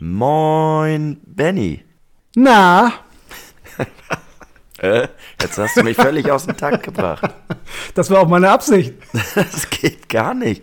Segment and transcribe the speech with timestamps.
[0.00, 1.84] Moin, Benny.
[2.36, 2.92] Na,
[4.80, 5.08] Äh,
[5.42, 7.28] jetzt hast du mich völlig aus dem Takt gebracht.
[7.96, 8.94] das war auch meine Absicht.
[9.34, 10.62] Das geht gar nicht.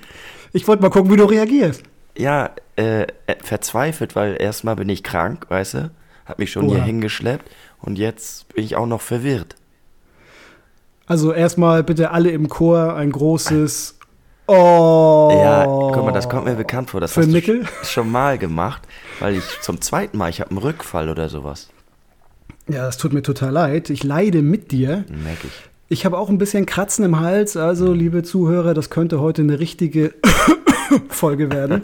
[0.53, 1.83] Ich wollte mal gucken, wie du reagierst.
[2.17, 3.07] Ja, äh, äh,
[3.43, 5.91] verzweifelt, weil erstmal bin ich krank, weißt du?
[6.25, 6.85] Hab mich schon hier Oha.
[6.85, 9.55] hingeschleppt und jetzt bin ich auch noch verwirrt.
[11.07, 13.99] Also erstmal bitte alle im Chor ein großes
[14.47, 15.29] Oh.
[15.33, 17.01] Ja, guck mal, das kommt mir bekannt vor.
[17.01, 17.59] Das Für hast Nickel?
[17.61, 18.83] du sch- schon mal gemacht,
[19.19, 21.69] weil ich zum zweiten Mal, ich habe einen Rückfall oder sowas.
[22.67, 23.89] Ja, das tut mir total leid.
[23.89, 25.05] Ich leide mit dir.
[25.09, 25.53] Merke ich.
[25.87, 27.57] Ich habe auch ein bisschen Kratzen im Hals.
[27.57, 30.13] Also, liebe Zuhörer, das könnte heute eine richtige
[31.09, 31.83] Folge werden.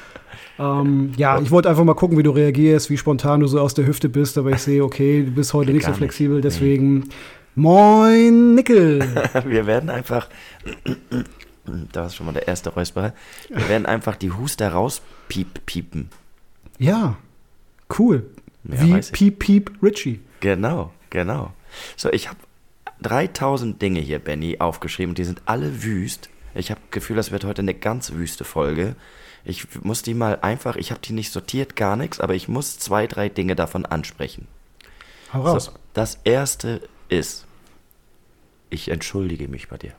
[0.58, 3.74] ähm, ja, ich wollte einfach mal gucken, wie du reagierst, wie spontan du so aus
[3.74, 4.36] der Hüfte bist.
[4.36, 6.40] Aber ich sehe, okay, du bist heute nicht so flexibel.
[6.40, 7.08] Deswegen,
[7.54, 9.00] moin, Nickel.
[9.44, 10.28] Wir werden einfach,
[11.92, 13.12] da ist schon mal der erste Räusperer,
[13.48, 16.10] wir werden einfach die Huster rauspiepen.
[16.78, 17.16] Ja,
[17.98, 18.30] cool.
[18.64, 19.00] Ja, wie.
[19.00, 20.20] Piep, Piep, Richie.
[20.40, 21.52] Genau, genau.
[21.96, 22.38] So, ich habe
[23.02, 25.14] 3000 Dinge hier, Benny, aufgeschrieben.
[25.14, 26.30] Die sind alle wüst.
[26.54, 28.96] Ich habe Gefühl, das wird heute eine ganz wüste Folge.
[29.44, 32.78] Ich muss die mal einfach, ich habe die nicht sortiert, gar nichts, aber ich muss
[32.78, 34.48] zwei, drei Dinge davon ansprechen.
[35.32, 35.66] Hau raus.
[35.66, 37.46] So, das erste ist,
[38.70, 39.92] ich entschuldige mich bei dir.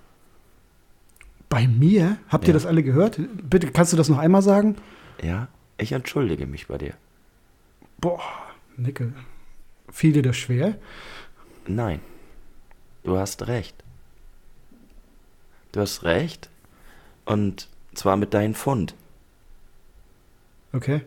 [1.49, 2.17] Bei mir?
[2.29, 2.53] Habt ihr Ja.
[2.53, 3.19] das alle gehört?
[3.49, 4.75] Bitte, kannst du das noch einmal sagen?
[5.23, 6.93] Ja, ich entschuldige mich bei dir.
[7.99, 8.21] Boah,
[8.75, 9.13] Nickel.
[9.89, 10.77] Fiel dir das schwer?
[11.67, 11.99] Nein,
[13.03, 13.75] du hast recht.
[15.71, 16.49] Du hast recht.
[17.25, 18.93] Und zwar mit deinem Pfund.
[20.73, 21.01] Okay.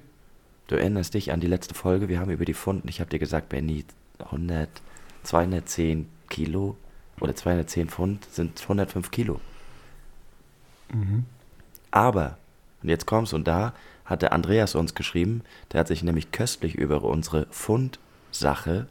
[0.66, 3.18] Du erinnerst dich an die letzte Folge, wir haben über die Pfund, ich habe dir
[3.18, 3.84] gesagt, Benny,
[4.18, 4.68] 100,
[5.24, 6.76] 210 Kilo
[7.20, 9.40] oder 210 Pfund sind 105 Kilo.
[11.90, 12.38] Aber,
[12.82, 13.72] und jetzt kommst und da
[14.04, 15.42] hat der Andreas uns geschrieben,
[15.72, 18.86] der hat sich nämlich köstlich über unsere Pfund-Sache,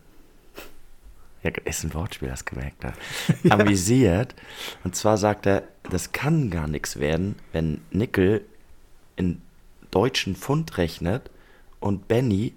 [1.44, 2.94] ja, ist ein Wortspiel, hast du gemerkt, ne?
[3.50, 4.36] amüsiert.
[4.84, 8.44] Und zwar sagt er, das kann gar nichts werden, wenn Nickel
[9.16, 9.42] in
[9.92, 11.30] deutschen Pfund rechnet
[11.80, 12.54] und Benny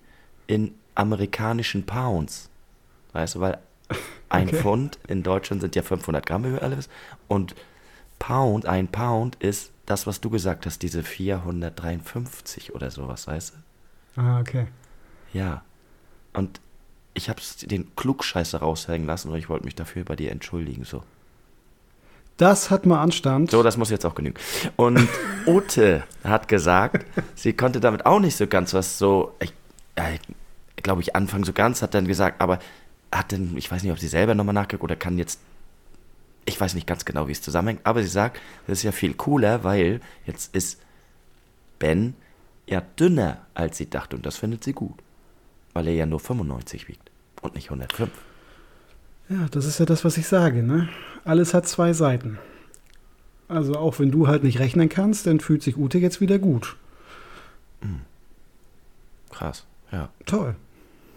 [0.46, 2.50] in amerikanischen Pounds.
[3.12, 3.58] Weißt du, weil
[4.28, 4.56] ein Okay.
[4.56, 6.90] Pfund in Deutschland sind ja 500 Gramm, wie wir alle wissen.
[7.28, 7.54] Und
[8.22, 13.52] Pound, ein Pound ist das, was du gesagt hast, diese 453 oder sowas, weißt
[14.14, 14.20] du?
[14.20, 14.68] Ah, okay.
[15.32, 15.62] Ja.
[16.32, 16.60] Und
[17.14, 21.02] ich habe den Klugscheißer raushängen lassen und ich wollte mich dafür bei dir entschuldigen, so.
[22.36, 23.50] Das hat mal Anstand.
[23.50, 24.38] So, das muss jetzt auch genügen.
[24.76, 25.08] Und
[25.46, 27.04] Ute hat gesagt,
[27.34, 29.52] sie konnte damit auch nicht so ganz was so, ich,
[29.96, 30.18] äh,
[30.76, 32.60] glaube ich, anfangen so ganz, hat dann gesagt, aber
[33.10, 35.40] hat denn, ich weiß nicht, ob sie selber nochmal nachgeguckt oder kann jetzt,
[36.44, 39.14] ich weiß nicht ganz genau, wie es zusammenhängt, aber sie sagt, das ist ja viel
[39.14, 40.80] cooler, weil jetzt ist
[41.78, 42.14] Ben
[42.66, 44.98] ja dünner, als sie dachte und das findet sie gut,
[45.72, 47.10] weil er ja nur 95 wiegt
[47.42, 48.10] und nicht 105.
[49.28, 50.88] Ja, das ist ja das, was ich sage, ne?
[51.24, 52.38] Alles hat zwei Seiten.
[53.48, 56.76] Also auch wenn du halt nicht rechnen kannst, dann fühlt sich Ute jetzt wieder gut.
[59.30, 60.08] Krass, ja.
[60.26, 60.54] Toll.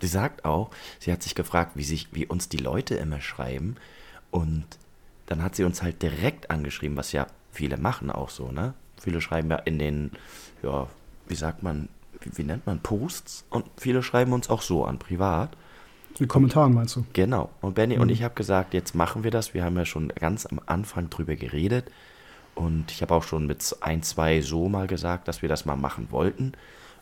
[0.01, 3.75] Sie sagt auch, sie hat sich gefragt, wie, sich, wie uns die Leute immer schreiben.
[4.31, 4.65] Und
[5.25, 8.73] dann hat sie uns halt direkt angeschrieben, was ja viele machen auch so, ne?
[8.97, 10.11] Viele schreiben ja in den,
[10.63, 10.87] ja,
[11.27, 11.89] wie sagt man,
[12.21, 13.45] wie, wie nennt man, Posts.
[13.49, 15.55] Und viele schreiben uns auch so an, privat.
[16.19, 17.05] Mit Kommentaren meinst du?
[17.13, 17.49] Genau.
[17.61, 19.53] Und Benny und ich habe gesagt, jetzt machen wir das.
[19.53, 21.91] Wir haben ja schon ganz am Anfang drüber geredet.
[22.53, 25.75] Und ich habe auch schon mit ein, zwei so mal gesagt, dass wir das mal
[25.75, 26.53] machen wollten.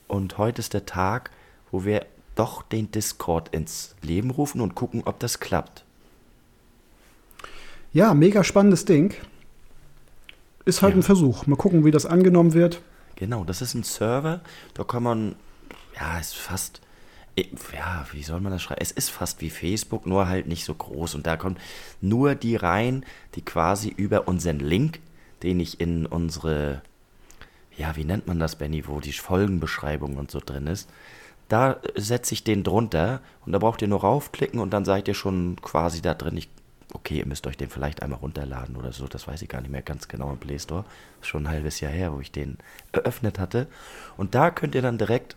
[0.07, 1.29] Und heute ist der Tag,
[1.72, 5.85] wo wir doch den Discord ins Leben rufen und gucken, ob das klappt.
[7.93, 9.13] Ja, mega spannendes Ding.
[10.65, 10.99] Ist halt Ja.
[10.99, 11.45] ein Versuch.
[11.45, 12.81] Mal gucken, wie das angenommen wird.
[13.15, 14.41] Genau, das ist ein Server,
[14.73, 15.35] da kann man,
[15.95, 16.81] ja, ist fast,
[17.37, 18.81] ja, wie soll man das schreiben?
[18.81, 21.13] Es ist fast wie Facebook, nur halt nicht so groß.
[21.15, 21.57] Und da kommen
[22.01, 23.05] nur die rein,
[23.35, 24.99] die quasi über unseren Link,
[25.43, 26.81] den ich in unsere,
[27.78, 30.89] ja, wie nennt man das, Benny, wo die Folgenbeschreibung und so drin ist,
[31.49, 35.13] da setze ich den drunter und da braucht ihr nur raufklicken und dann seid ihr
[35.13, 36.37] schon quasi da drin.
[36.37, 36.49] Ich,
[36.93, 39.72] okay, ihr müsst euch den vielleicht einmal runterladen oder so, das weiß ich gar nicht
[39.72, 40.85] mehr ganz genau im Play Store.
[41.22, 42.57] Ist schon ein halbes Jahr her, wo ich den
[42.91, 43.67] eröffnet hatte.
[44.17, 45.35] Und da könnt ihr dann direkt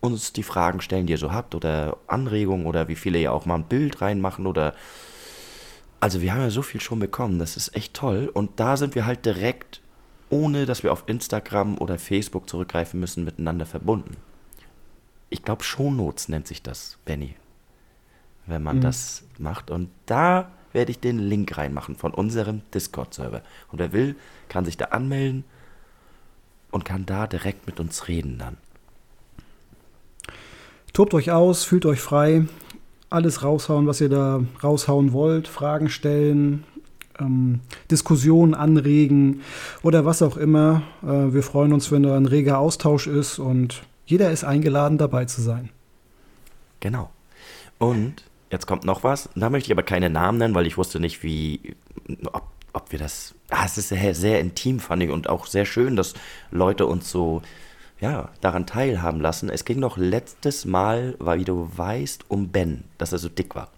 [0.00, 3.46] uns die Fragen stellen, die ihr so habt oder Anregungen oder wie viele ihr auch
[3.46, 4.74] mal ein Bild reinmachen oder
[6.00, 8.96] also wir haben ja so viel schon bekommen, das ist echt toll und da sind
[8.96, 9.80] wir halt direkt
[10.32, 14.16] ohne dass wir auf Instagram oder Facebook zurückgreifen müssen miteinander verbunden.
[15.28, 17.36] Ich glaube Shownotes nennt sich das, Benny.
[18.46, 23.42] Wenn man das macht und da werde ich den Link reinmachen von unserem Discord Server
[23.70, 24.16] und wer will,
[24.48, 25.44] kann sich da anmelden
[26.70, 28.56] und kann da direkt mit uns reden dann.
[30.92, 32.46] tobt euch aus, fühlt euch frei,
[33.10, 36.64] alles raushauen, was ihr da raushauen wollt, Fragen stellen,
[37.20, 37.60] ähm,
[37.90, 39.42] Diskussionen anregen
[39.82, 40.82] oder was auch immer.
[41.02, 45.26] Äh, wir freuen uns, wenn da ein reger Austausch ist und jeder ist eingeladen, dabei
[45.26, 45.70] zu sein.
[46.80, 47.10] Genau.
[47.78, 49.28] Und jetzt kommt noch was.
[49.34, 51.74] Da möchte ich aber keine Namen nennen, weil ich wusste nicht, wie,
[52.32, 53.34] ob, ob wir das.
[53.50, 56.14] Ah, es ist sehr, sehr intim, fand ich, und auch sehr schön, dass
[56.50, 57.42] Leute uns so
[58.00, 59.48] ja, daran teilhaben lassen.
[59.48, 63.54] Es ging doch letztes Mal, weil wie du weißt, um Ben, dass er so dick
[63.54, 63.68] war.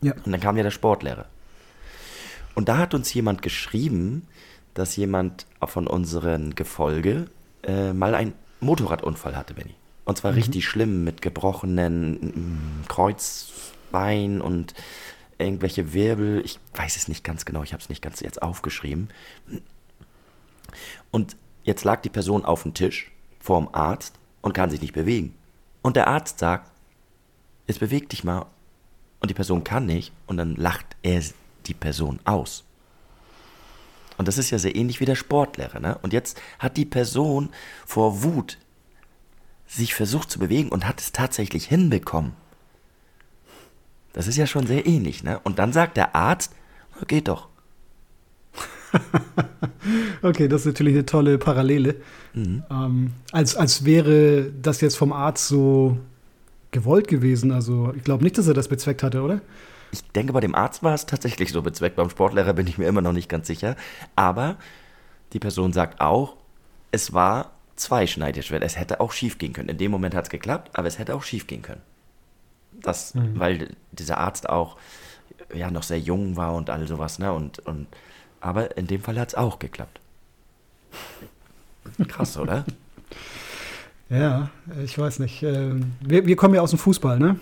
[0.00, 0.14] Ja.
[0.24, 1.26] Und dann kam ja der Sportlehrer.
[2.54, 4.26] Und da hat uns jemand geschrieben,
[4.74, 7.26] dass jemand von unseren Gefolge
[7.62, 9.74] äh, mal einen Motorradunfall hatte, Benny.
[10.04, 10.38] Und zwar mhm.
[10.38, 12.88] richtig schlimm mit gebrochenen mm,
[13.92, 14.74] Kreuzbein und
[15.38, 16.42] irgendwelche Wirbel.
[16.44, 19.08] Ich weiß es nicht ganz genau, ich habe es nicht ganz jetzt aufgeschrieben.
[21.10, 25.34] Und jetzt lag die Person auf dem Tisch vorm Arzt und kann sich nicht bewegen.
[25.82, 26.70] Und der Arzt sagt,
[27.66, 28.46] jetzt beweg dich mal.
[29.20, 31.22] Und die Person kann nicht und dann lacht er
[31.66, 32.64] die Person aus.
[34.18, 35.78] Und das ist ja sehr ähnlich wie der Sportlehrer.
[35.78, 35.96] Ne?
[36.02, 37.50] Und jetzt hat die Person
[37.86, 38.58] vor Wut
[39.66, 42.34] sich versucht zu bewegen und hat es tatsächlich hinbekommen.
[44.12, 45.24] Das ist ja schon sehr ähnlich.
[45.24, 45.40] Ne?
[45.44, 46.54] Und dann sagt der Arzt,
[47.06, 47.48] geht doch.
[50.22, 51.96] okay, das ist natürlich eine tolle Parallele.
[52.34, 52.62] Mhm.
[52.70, 55.98] Ähm, als, als wäre das jetzt vom Arzt so
[56.70, 57.52] gewollt gewesen.
[57.52, 59.40] Also ich glaube nicht, dass er das bezweckt hatte, oder?
[59.92, 61.96] Ich denke, bei dem Arzt war es tatsächlich so bezweckt.
[61.96, 63.76] Beim Sportlehrer bin ich mir immer noch nicht ganz sicher.
[64.16, 64.56] Aber
[65.32, 66.36] die Person sagt auch,
[66.90, 68.50] es war zweischneidig.
[68.50, 69.68] Es hätte auch schief gehen können.
[69.68, 71.82] In dem Moment hat es geklappt, aber es hätte auch schief gehen können.
[72.82, 73.38] Das, mhm.
[73.38, 74.76] weil dieser Arzt auch
[75.54, 77.32] ja noch sehr jung war und all sowas, ne?
[77.32, 77.86] Und, und
[78.40, 80.00] aber in dem Fall hat es auch geklappt.
[82.08, 82.64] Krass, oder?
[84.08, 84.50] Ja,
[84.84, 85.42] ich weiß nicht.
[85.42, 87.40] Ähm, wir, wir kommen ja aus dem Fußball, ne?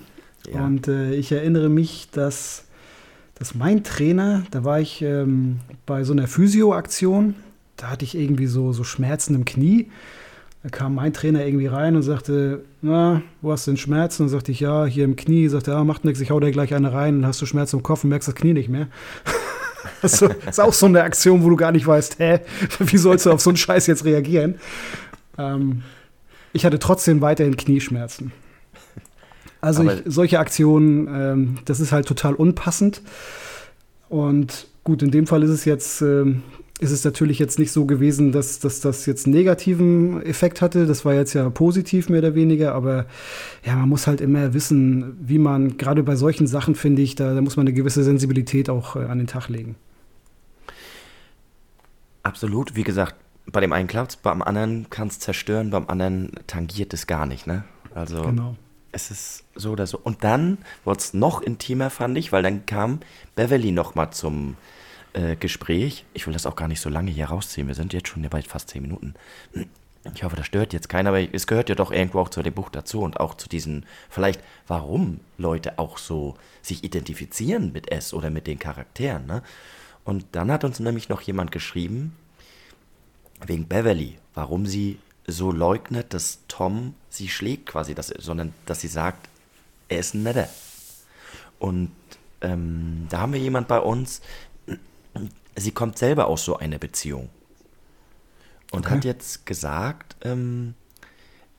[0.53, 0.65] Ja.
[0.65, 2.65] Und äh, ich erinnere mich, dass,
[3.35, 7.35] dass mein Trainer, da war ich ähm, bei so einer Physio-Aktion,
[7.77, 9.91] da hatte ich irgendwie so, so Schmerzen im Knie.
[10.63, 14.25] Da kam mein Trainer irgendwie rein und sagte, na, wo hast du denn Schmerzen?
[14.25, 15.49] Und sagte ich, ja, hier im Knie.
[15.49, 17.21] Sagte, ja, macht nichts, ich hau dir gleich eine rein.
[17.21, 18.89] Dann hast du Schmerzen im Kopf und merkst das Knie nicht mehr.
[20.03, 22.41] das ist auch so eine Aktion, wo du gar nicht weißt, hä,
[22.79, 24.57] wie sollst du auf so einen Scheiß jetzt reagieren?
[25.39, 25.83] Ähm,
[26.53, 28.33] ich hatte trotzdem weiterhin Knieschmerzen.
[29.63, 33.03] Also ich, solche Aktionen, ähm, das ist halt total unpassend.
[34.09, 36.43] Und gut, in dem Fall ist es jetzt, ähm,
[36.81, 40.87] ist es natürlich jetzt nicht so gewesen, dass, dass das jetzt einen negativen Effekt hatte.
[40.87, 43.07] Das war jetzt ja positiv mehr oder weniger, aber
[43.65, 47.35] ja, man muss halt immer wissen, wie man, gerade bei solchen Sachen, finde ich, da,
[47.35, 49.77] da, muss man eine gewisse Sensibilität auch äh, an den Tag legen.
[52.23, 53.15] Absolut, wie gesagt,
[53.47, 57.27] bei dem einen klappt es, beim anderen kann es zerstören, beim anderen tangiert es gar
[57.27, 57.65] nicht, ne?
[57.95, 58.23] Also.
[58.23, 58.57] Genau
[58.93, 60.01] es ist so oder so.
[60.03, 62.99] Und dann wurde es noch intimer, fand ich, weil dann kam
[63.37, 64.57] Beverly nochmal zum
[65.13, 66.05] äh, Gespräch.
[66.15, 67.67] Ich will das auch gar nicht so lange hier rausziehen.
[67.67, 69.15] Wir sind jetzt schon bei fast zehn Minuten.
[70.15, 72.55] Ich hoffe, das stört jetzt keiner, aber es gehört ja doch irgendwo auch zu dem
[72.55, 78.15] Buch dazu und auch zu diesen, vielleicht, warum Leute auch so sich identifizieren mit S
[78.15, 79.27] oder mit den Charakteren.
[79.27, 79.43] Ne?
[80.05, 82.17] Und dann hat uns nämlich noch jemand geschrieben,
[83.47, 88.89] wegen Beverly, warum sie so leugnet, dass Tom sie schlägt quasi, dass, sondern dass sie
[88.89, 89.29] sagt,
[89.89, 90.49] er ist ein netter.
[91.59, 91.91] Und
[92.41, 94.23] ähm, da haben wir jemand bei uns,
[95.57, 97.29] sie kommt selber aus so einer Beziehung.
[98.73, 98.97] Und okay.
[98.97, 100.75] hat jetzt gesagt, ähm,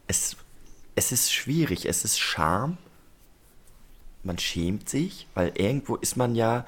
[0.07, 0.37] es,
[0.95, 2.77] es ist schwierig, es ist Scham.
[4.23, 6.65] Man schämt sich, weil irgendwo ist man ja,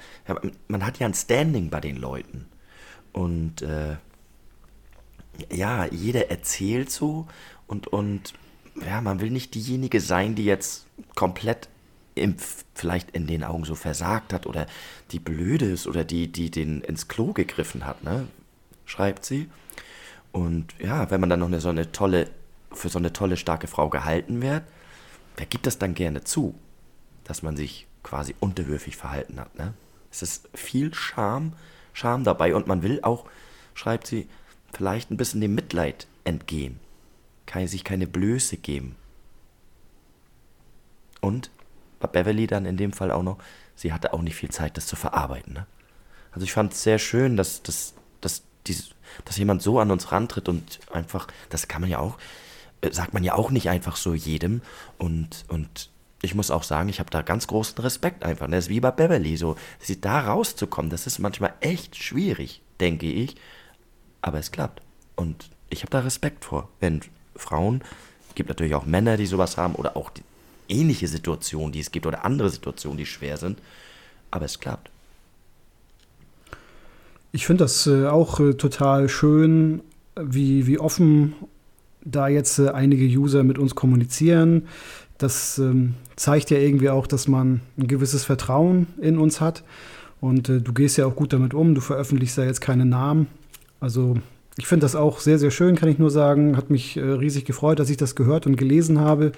[0.67, 2.47] man hat ja ein Standing bei den Leuten.
[3.11, 3.95] Und äh,
[5.51, 7.27] ja, jeder erzählt so
[7.67, 8.33] und, und
[8.85, 11.69] ja, man will nicht diejenige sein, die jetzt komplett
[12.15, 12.36] im,
[12.74, 14.67] vielleicht in den Augen so versagt hat oder
[15.12, 18.27] die blöde ist oder die, die den ins Klo gegriffen hat, ne?
[18.86, 19.50] Schreibt sie.
[20.32, 22.29] Und ja, wenn man dann noch eine, so eine tolle,
[22.72, 24.63] für so eine tolle, starke Frau gehalten wird,
[25.38, 26.55] wer gibt das dann gerne zu,
[27.24, 29.74] dass man sich quasi unterwürfig verhalten hat, ne?
[30.12, 31.53] Es ist viel Scham,
[31.93, 33.25] Scham dabei und man will auch,
[33.74, 34.27] schreibt sie,
[34.72, 36.79] vielleicht ein bisschen dem Mitleid entgehen,
[37.46, 38.96] kann sich keine Blöße geben.
[41.22, 41.50] Und
[42.07, 43.38] Beverly dann in dem Fall auch noch,
[43.75, 45.53] sie hatte auch nicht viel Zeit, das zu verarbeiten.
[45.53, 45.65] Ne?
[46.31, 48.89] Also ich fand es sehr schön, dass, dass, dass, dies,
[49.25, 52.17] dass jemand so an uns rantritt und einfach, das kann man ja auch,
[52.81, 54.62] äh, sagt man ja auch nicht einfach so jedem.
[54.98, 55.89] Und, und
[56.22, 58.48] ich muss auch sagen, ich habe da ganz großen Respekt einfach.
[58.50, 63.07] Das ist wie bei Beverly, so sie da rauszukommen, das ist manchmal echt schwierig, denke
[63.07, 63.36] ich
[64.24, 64.81] aber es klappt.
[65.15, 67.01] Und ich habe da Respekt vor, wenn
[67.36, 67.83] Frauen,
[68.33, 70.24] gibt natürlich auch Männer, die sowas haben, oder auch die,
[70.70, 73.60] ähnliche Situationen, die es gibt oder andere Situationen, die schwer sind.
[74.32, 74.89] Aber es klappt.
[77.32, 79.82] Ich finde das äh, auch äh, total schön,
[80.15, 81.34] wie, wie offen
[82.05, 84.67] da jetzt äh, einige User mit uns kommunizieren.
[85.17, 89.63] Das ähm, zeigt ja irgendwie auch, dass man ein gewisses Vertrauen in uns hat.
[90.22, 91.75] Und äh, du gehst ja auch gut damit um.
[91.75, 93.27] Du veröffentlichst ja jetzt keine Namen.
[93.79, 94.15] Also
[94.58, 96.55] ich finde das auch sehr, sehr schön, kann ich nur sagen.
[96.55, 99.32] Hat mich äh, riesig gefreut, dass ich das gehört und gelesen habe,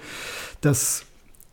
[0.60, 1.04] dass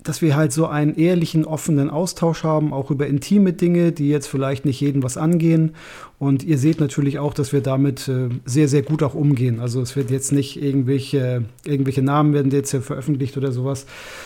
[0.04, 4.28] dass wir halt so einen ehrlichen, offenen Austausch haben, auch über intime Dinge, die jetzt
[4.28, 5.76] vielleicht nicht jeden was angehen.
[6.20, 9.60] Und ihr seht natürlich auch, dass wir damit äh, sehr, sehr gut auch umgehen.
[9.60, 13.86] Also es wird jetzt nicht irgendwelche, irgendwelche Namen werden jetzt hier veröffentlicht oder sowas,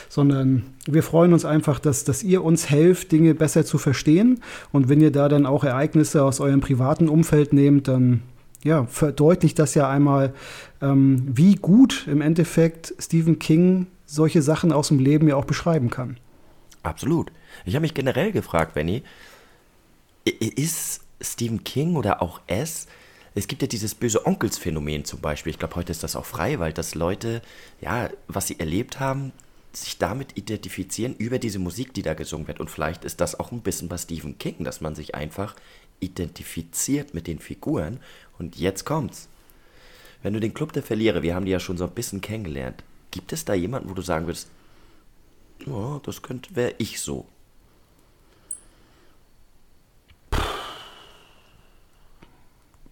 [0.09, 4.41] sondern wir freuen uns einfach, dass, dass ihr uns helft, Dinge besser zu verstehen.
[4.71, 8.21] Und wenn ihr da dann auch Ereignisse aus eurem privaten Umfeld nehmt, dann
[8.63, 10.33] ja, verdeutlicht das ja einmal,
[10.81, 15.91] ähm, wie gut im Endeffekt Stephen King solche Sachen aus dem Leben ja auch beschreiben
[15.91, 16.17] kann.
[16.81, 17.31] Absolut.
[17.65, 19.03] Ich habe mich generell gefragt, Benny,
[20.25, 22.87] ist Stephen King oder auch S,
[23.35, 26.57] es gibt ja dieses böse Onkelsphänomen zum Beispiel, ich glaube, heute ist das auch frei,
[26.57, 27.43] weil dass Leute,
[27.81, 29.31] ja, was sie erlebt haben,
[29.73, 32.59] sich damit identifizieren über diese Musik, die da gesungen wird.
[32.59, 35.55] Und vielleicht ist das auch ein bisschen bei Stephen King, dass man sich einfach
[35.99, 37.99] identifiziert mit den Figuren.
[38.39, 39.27] Und jetzt kommt's.
[40.23, 42.83] Wenn du den Club der Verlierer, wir haben die ja schon so ein bisschen kennengelernt,
[43.11, 44.49] Gibt es da jemanden, wo du sagen würdest,
[45.65, 47.25] oh, das könnte, wäre ich so?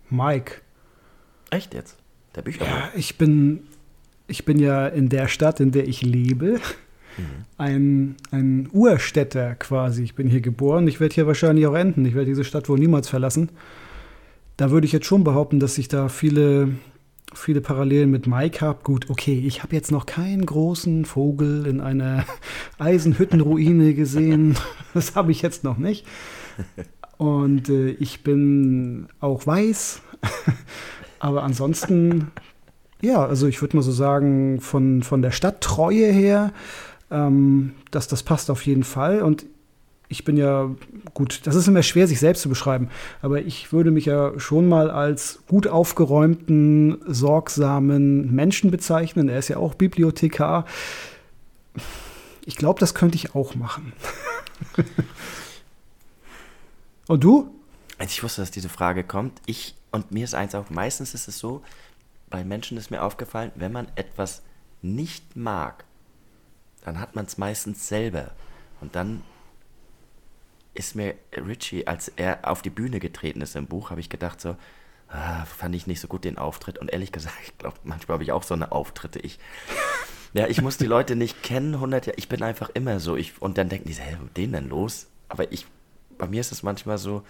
[0.10, 0.62] Mike.
[1.50, 1.98] Echt jetzt?
[2.36, 2.66] Der Bücher.
[2.66, 3.68] Ja, ich bin,
[4.28, 6.60] ich bin ja in der Stadt, in der ich lebe,
[7.18, 7.46] mhm.
[7.58, 10.04] ein, ein Urstädter quasi.
[10.04, 10.88] Ich bin hier geboren.
[10.88, 12.06] Ich werde hier wahrscheinlich auch enden.
[12.06, 13.50] Ich werde diese Stadt wohl niemals verlassen.
[14.58, 16.76] Da würde ich jetzt schon behaupten, dass sich da viele
[17.34, 18.80] viele Parallelen mit Mike habe.
[18.84, 22.26] Gut, okay, ich habe jetzt noch keinen großen Vogel in einer
[22.80, 24.56] Eisenhüttenruine gesehen.
[24.94, 26.06] Das habe ich jetzt noch nicht.
[27.18, 30.02] Und äh, ich bin auch weiß.
[31.20, 32.32] Aber ansonsten,
[33.02, 36.54] ja, also ich würde mal so sagen, von, von der Stadttreue her,
[37.12, 39.22] ähm, dass das passt auf jeden Fall.
[39.22, 39.46] Und
[40.08, 40.70] ich bin ja
[41.14, 42.90] gut, das ist immer schwer, sich selbst zu beschreiben,
[43.22, 49.30] aber ich würde mich ja schon mal als gut aufgeräumten, sorgsamen Menschen bezeichnen.
[49.30, 50.66] Er ist ja auch Bibliothekar.
[52.46, 53.94] Ich glaube, das könnte ich auch machen.
[57.08, 57.52] und du?
[57.98, 61.30] Als ich wusste, dass diese Frage kommt, ich und mir ist eins auch, meistens ist
[61.30, 61.64] es so,
[62.30, 64.42] bei Menschen ist mir aufgefallen, wenn man etwas
[64.82, 65.86] nicht mag,
[66.84, 68.32] dann hat man es meistens selber.
[68.82, 69.24] Und dann
[70.76, 74.42] ist mir Richie, als er auf die Bühne getreten ist im Buch, habe ich gedacht
[74.42, 74.56] so,
[75.10, 76.78] ah, fand ich nicht so gut den Auftritt.
[76.78, 79.20] Und ehrlich gesagt, ich glaube, manchmal habe ich auch so eine Auftritte.
[79.20, 79.40] Ich,
[80.34, 82.18] ja, ich muss die Leute nicht kennen, 100 Jahre.
[82.18, 83.16] Ich bin einfach immer so.
[83.16, 85.08] Ich, und dann denken die, hey, den denn los?
[85.30, 85.66] Aber ich,
[86.18, 87.24] bei mir ist es manchmal so,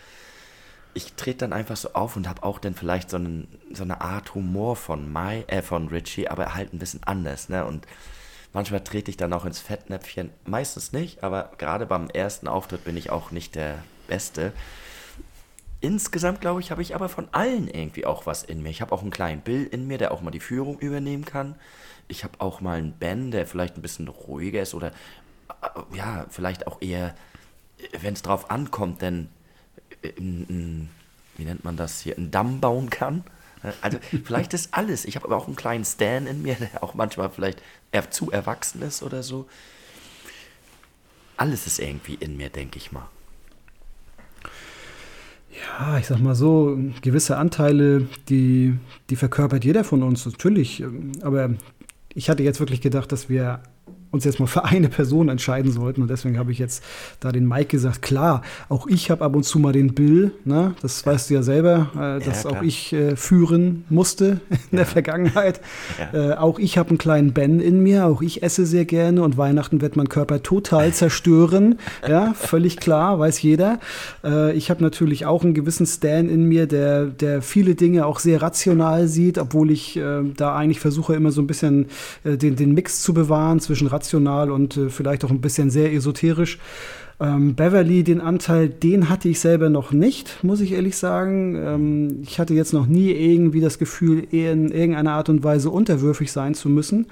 [0.94, 4.02] ich trete dann einfach so auf und habe auch dann vielleicht so, einen, so eine
[4.02, 7.66] Art Humor von Mai, äh, von Richie, aber halt ein bisschen anders, ne?
[7.66, 7.86] Und
[8.56, 10.30] Manchmal trete ich dann auch ins Fettnäpfchen.
[10.46, 14.54] Meistens nicht, aber gerade beim ersten Auftritt bin ich auch nicht der Beste.
[15.82, 18.70] Insgesamt, glaube ich, habe ich aber von allen irgendwie auch was in mir.
[18.70, 21.56] Ich habe auch einen kleinen Bill in mir, der auch mal die Führung übernehmen kann.
[22.08, 24.94] Ich habe auch mal einen Ben, der vielleicht ein bisschen ruhiger ist oder
[25.50, 27.14] äh, ja, vielleicht auch eher,
[28.00, 29.28] wenn es drauf ankommt, denn
[30.02, 33.26] äh, wie nennt man das hier, einen Damm bauen kann.
[33.82, 35.06] Also vielleicht ist alles.
[35.06, 37.62] Ich habe aber auch einen kleinen Stan in mir, der auch manchmal vielleicht
[38.10, 39.48] zu erwachsen ist oder so.
[41.38, 43.08] Alles ist irgendwie in mir, denke ich mal.
[45.52, 48.78] Ja, ich sag mal so, gewisse Anteile, die,
[49.10, 50.84] die verkörpert jeder von uns, natürlich.
[51.22, 51.52] Aber
[52.14, 53.62] ich hatte jetzt wirklich gedacht, dass wir
[54.16, 56.02] uns jetzt mal für eine Person entscheiden sollten.
[56.02, 56.84] Und deswegen habe ich jetzt
[57.20, 60.74] da den Mike gesagt, klar, auch ich habe ab und zu mal den Bill, ne?
[60.82, 61.12] das ja.
[61.12, 64.78] weißt du ja selber, äh, dass ja, auch ich äh, führen musste in ja.
[64.78, 65.62] der Vergangenheit.
[66.14, 69.38] Äh, auch ich habe einen kleinen Ben in mir, auch ich esse sehr gerne und
[69.38, 71.80] Weihnachten wird mein Körper total zerstören.
[72.08, 73.80] ja, völlig klar, weiß jeder.
[74.24, 78.20] Äh, ich habe natürlich auch einen gewissen Stan in mir, der, der viele Dinge auch
[78.20, 81.88] sehr rational sieht, obwohl ich äh, da eigentlich versuche, immer so ein bisschen
[82.24, 85.70] äh, den, den Mix zu bewahren zwischen rational rational und äh, vielleicht auch ein bisschen
[85.70, 86.60] sehr esoterisch.
[87.18, 91.56] Ähm, Beverly, den Anteil, den hatte ich selber noch nicht, muss ich ehrlich sagen.
[91.56, 96.30] Ähm, ich hatte jetzt noch nie irgendwie das Gefühl, in irgendeiner Art und Weise unterwürfig
[96.30, 97.00] sein zu müssen.
[97.00, 97.06] Mhm.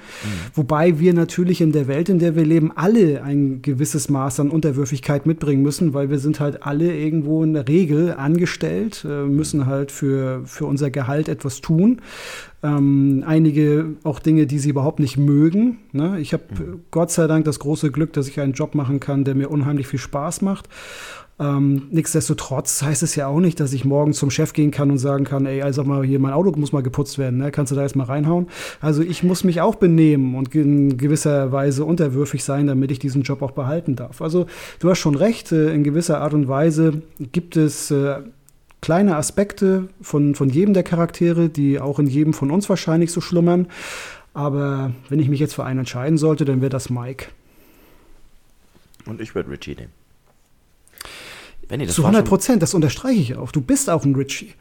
[0.55, 4.49] Wobei wir natürlich in der Welt, in der wir leben, alle ein gewisses Maß an
[4.49, 9.67] Unterwürfigkeit mitbringen müssen, weil wir sind halt alle irgendwo in der Regel angestellt, äh, müssen
[9.67, 12.01] halt für, für unser Gehalt etwas tun.
[12.63, 15.79] Ähm, einige auch Dinge, die sie überhaupt nicht mögen.
[15.91, 16.19] Ne?
[16.21, 16.81] Ich habe mhm.
[16.91, 19.87] Gott sei Dank das große Glück, dass ich einen Job machen kann, der mir unheimlich
[19.87, 20.69] viel Spaß macht.
[21.39, 24.99] Ähm, nichtsdestotrotz heißt es ja auch nicht, dass ich morgen zum Chef gehen kann und
[24.99, 27.51] sagen kann, ey, also mal hier, mein Auto muss mal geputzt werden, ne?
[27.51, 28.47] kannst du da jetzt mal reinhauen?
[28.81, 33.23] Also ich muss mich auch benehmen und in gewisser Weise unterwürfig sein, damit ich diesen
[33.23, 34.21] Job auch behalten darf.
[34.21, 34.45] Also
[34.79, 37.01] du hast schon recht, äh, in gewisser Art und Weise
[37.31, 38.19] gibt es äh,
[38.83, 43.21] kleine Aspekte von, von jedem der Charaktere, die auch in jedem von uns wahrscheinlich so
[43.21, 43.67] schlummern.
[44.33, 47.27] Aber wenn ich mich jetzt für einen entscheiden sollte, dann wäre das Mike.
[49.05, 49.93] Und ich würde Richie nehmen.
[51.69, 53.53] Benny, das Zu 100 Prozent, das unterstreiche ich auch.
[53.53, 54.53] Du bist auch ein Richie.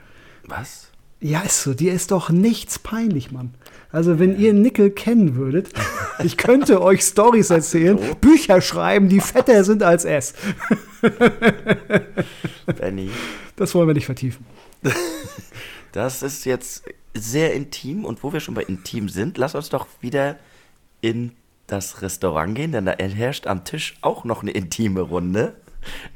[0.47, 0.87] Was?
[1.21, 1.75] Ja, ist so.
[1.75, 3.55] Dir ist doch nichts peinlich, Mann.
[3.93, 5.69] Also, wenn ihr Nickel kennen würdet,
[6.25, 8.15] ich könnte euch Stories erzählen, so.
[8.17, 10.35] Bücher schreiben, die fetter sind als es.
[12.79, 13.11] Benny.
[13.57, 14.45] Das wollen wir nicht vertiefen.
[15.93, 19.87] Das ist jetzt sehr intim und wo wir schon bei intim sind, lass uns doch
[20.01, 20.39] wieder
[21.03, 21.33] in
[21.67, 25.55] das Restaurant gehen, denn da herrscht am Tisch auch noch eine intime Runde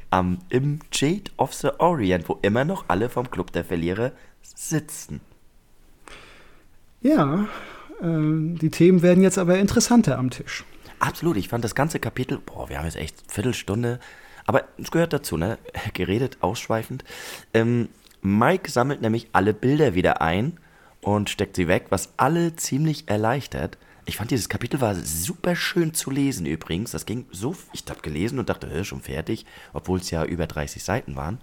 [0.09, 5.21] am, im Jade of the Orient, wo immer noch alle vom Club der Verlierer sitzen.
[7.01, 7.47] Ja,
[8.01, 10.65] äh, die Themen werden jetzt aber interessanter am Tisch.
[10.99, 13.99] Absolut, ich fand das ganze Kapitel, boah, wir haben jetzt echt Viertelstunde,
[14.45, 15.59] aber es gehört dazu, ne?
[15.93, 17.03] Geredet, ausschweifend.
[17.53, 17.89] Ähm,
[18.21, 20.59] Mike sammelt nämlich alle Bilder wieder ein
[21.01, 23.77] und steckt sie weg, was alle ziemlich erleichtert.
[24.05, 26.91] Ich fand dieses Kapitel war super schön zu lesen übrigens.
[26.91, 30.83] Das ging so, ich habe gelesen und dachte, schon fertig, obwohl es ja über 30
[30.83, 31.39] Seiten waren.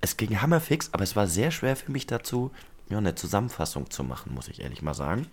[0.00, 2.50] Es ging hammerfix, aber es war sehr schwer für mich dazu,
[2.88, 5.26] ja, eine Zusammenfassung zu machen, muss ich ehrlich mal sagen.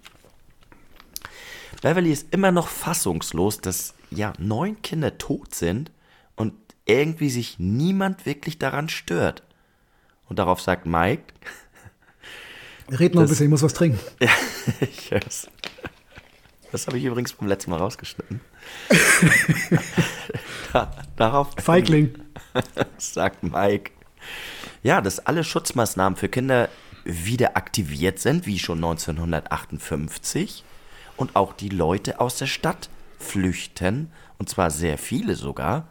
[1.81, 5.91] Beverly ist immer noch fassungslos, dass ja neun Kinder tot sind
[6.35, 6.53] und
[6.85, 9.43] irgendwie sich niemand wirklich daran stört.
[10.27, 11.33] Und darauf sagt Mike.
[12.89, 14.00] Red noch ein bisschen, ich muss was trinken.
[14.20, 14.29] Ja,
[14.81, 15.48] ich hör's.
[16.72, 18.41] Das habe ich übrigens beim letzten Mal rausgeschnitten.
[20.74, 21.53] da, darauf.
[21.57, 22.15] Feigling.
[22.98, 23.91] sagt Mike.
[24.83, 26.70] Ja, dass alle Schutzmaßnahmen für Kinder
[27.05, 30.63] wieder aktiviert sind, wie schon 1958.
[31.15, 32.89] Und auch die Leute aus der Stadt
[33.20, 34.11] flüchten.
[34.37, 35.87] Und zwar sehr viele sogar.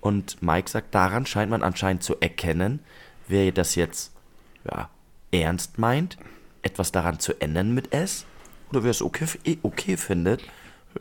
[0.00, 2.80] Und Mike sagt, daran scheint man anscheinend zu erkennen,
[3.28, 4.12] wer das jetzt
[4.64, 4.90] ja,
[5.30, 6.18] ernst meint,
[6.62, 8.26] etwas daran zu ändern mit S
[8.70, 10.42] oder wer es okay, eh, okay findet,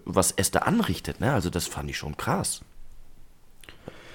[0.06, 1.19] was Esther anrichtet.
[1.19, 1.34] Ne?
[1.34, 2.62] Also das fand ich schon krass.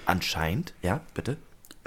[0.06, 1.36] Anscheinend, ja, bitte.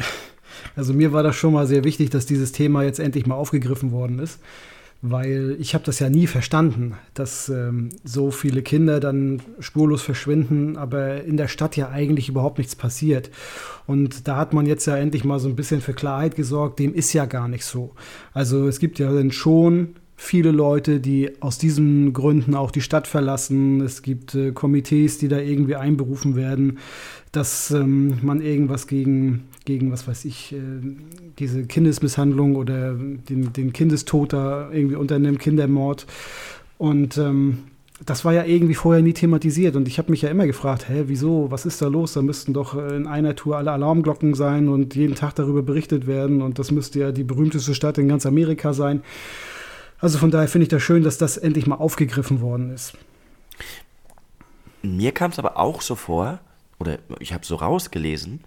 [0.76, 3.92] Also mir war das schon mal sehr wichtig, dass dieses Thema jetzt endlich mal aufgegriffen
[3.92, 4.40] worden ist,
[5.02, 10.76] weil ich habe das ja nie verstanden, dass ähm, so viele Kinder dann spurlos verschwinden,
[10.78, 13.30] aber in der Stadt ja eigentlich überhaupt nichts passiert.
[13.88, 16.94] Und da hat man jetzt ja endlich mal so ein bisschen für Klarheit gesorgt, dem
[16.94, 17.96] ist ja gar nicht so.
[18.34, 23.08] Also es gibt ja dann schon viele Leute, die aus diesen Gründen auch die Stadt
[23.08, 23.80] verlassen.
[23.80, 26.78] Es gibt äh, Komitees, die da irgendwie einberufen werden,
[27.32, 30.58] dass ähm, man irgendwas gegen, gegen, was weiß ich, äh,
[31.38, 36.06] diese Kindesmisshandlung oder den, den Kindestod da irgendwie unternimmt, Kindermord.
[36.78, 37.60] Und ähm,
[38.06, 41.04] das war ja irgendwie vorher nie thematisiert und ich habe mich ja immer gefragt, hä,
[41.08, 42.14] wieso, was ist da los?
[42.14, 46.42] Da müssten doch in einer Tour alle Alarmglocken sein und jeden Tag darüber berichtet werden
[46.42, 49.02] und das müsste ja die berühmteste Stadt in ganz Amerika sein.
[50.00, 52.94] Also von daher finde ich das schön, dass das endlich mal aufgegriffen worden ist.
[54.82, 56.40] Mir kam es aber auch so vor,
[56.80, 58.40] oder ich habe so rausgelesen,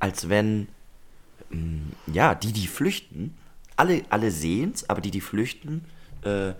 [0.00, 0.68] als wenn,
[1.50, 3.34] mm, ja, die, die flüchten,
[3.76, 5.84] alle, alle sehen es, aber die, die flüchten,
[6.24, 6.54] äh, äh,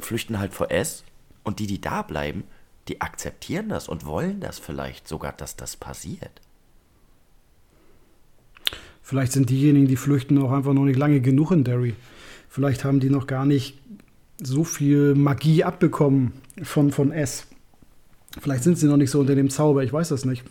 [0.00, 1.04] flüchten halt vor S
[1.44, 2.44] und die, die da bleiben,
[2.88, 6.40] die akzeptieren das und wollen das vielleicht sogar, dass das passiert.
[9.02, 11.94] Vielleicht sind diejenigen, die flüchten, auch einfach noch nicht lange genug in Derry.
[12.48, 13.78] Vielleicht haben die noch gar nicht
[14.42, 17.46] so viel Magie abbekommen von, von S.
[18.40, 20.44] Vielleicht sind sie noch nicht so unter dem Zauber, ich weiß das nicht.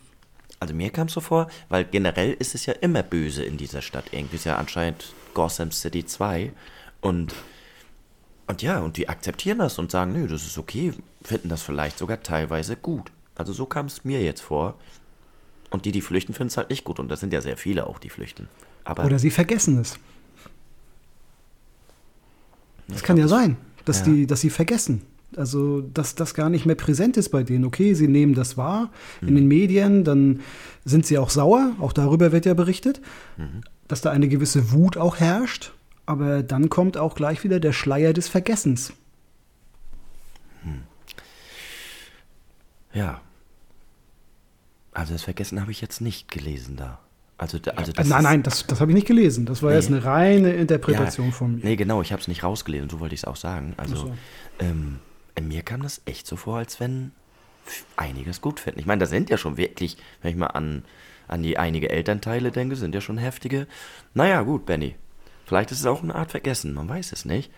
[0.60, 3.82] Also mir kam es so vor, weil generell ist es ja immer böse in dieser
[3.82, 4.06] Stadt.
[4.12, 6.52] Irgendwie ist ja anscheinend Gotham City 2.
[7.02, 7.34] Und,
[8.48, 10.94] und ja, und die akzeptieren das und sagen, nö, das ist okay,
[11.24, 13.12] finden das vielleicht sogar teilweise gut.
[13.36, 14.76] Also so kam es mir jetzt vor.
[15.70, 17.00] Und die, die flüchten, finden es halt nicht gut.
[17.00, 18.50] Und das sind ja sehr viele auch, die flüchten.
[18.84, 19.98] Aber Oder sie vergessen es.
[22.88, 24.06] Das kann ja sein, dass, ja.
[24.06, 25.04] Die, dass sie vergessen.
[25.36, 27.66] Also, dass das gar nicht mehr präsent ist bei denen.
[27.66, 29.28] Okay, sie nehmen das wahr mhm.
[29.28, 30.40] in den Medien, dann
[30.86, 33.00] sind sie auch sauer, auch darüber wird ja berichtet,
[33.38, 33.62] mhm.
[33.88, 35.74] dass da eine gewisse Wut auch herrscht,
[36.06, 38.94] aber dann kommt auch gleich wieder der Schleier des Vergessens.
[40.64, 40.82] Hm.
[42.94, 43.22] Ja.
[44.92, 47.00] Also das Vergessen habe ich jetzt nicht gelesen da.
[47.38, 49.46] Also, also das nein, nein, das, das habe ich nicht gelesen.
[49.46, 49.76] Das war nee.
[49.78, 51.64] jetzt eine reine Interpretation ja, von mir.
[51.64, 53.76] Nee, genau, ich habe es nicht rausgelesen, so wollte ich es auch sagen.
[53.78, 54.14] Also, so.
[54.60, 55.00] ähm,
[55.42, 57.12] mir kam das echt so vor, als wenn
[57.96, 58.80] einiges gut finden.
[58.80, 60.84] Ich meine, da sind ja schon wirklich, wenn ich mal an,
[61.28, 63.68] an die einige Elternteile denke, sind ja schon heftige.
[64.14, 64.96] Naja, gut, Benny.
[65.46, 67.52] Vielleicht ist es auch eine Art Vergessen, man weiß es nicht.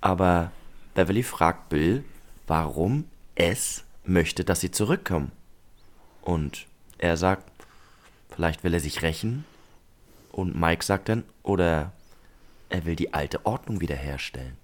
[0.00, 0.52] Aber
[0.94, 2.04] Beverly fragt Bill,
[2.46, 5.32] warum es möchte, dass sie zurückkommen.
[6.22, 6.66] Und
[6.98, 7.52] er sagt,
[8.34, 9.44] Vielleicht will er sich rächen.
[10.30, 11.92] Und Mike sagt dann, oder
[12.70, 14.56] er will die alte Ordnung wiederherstellen.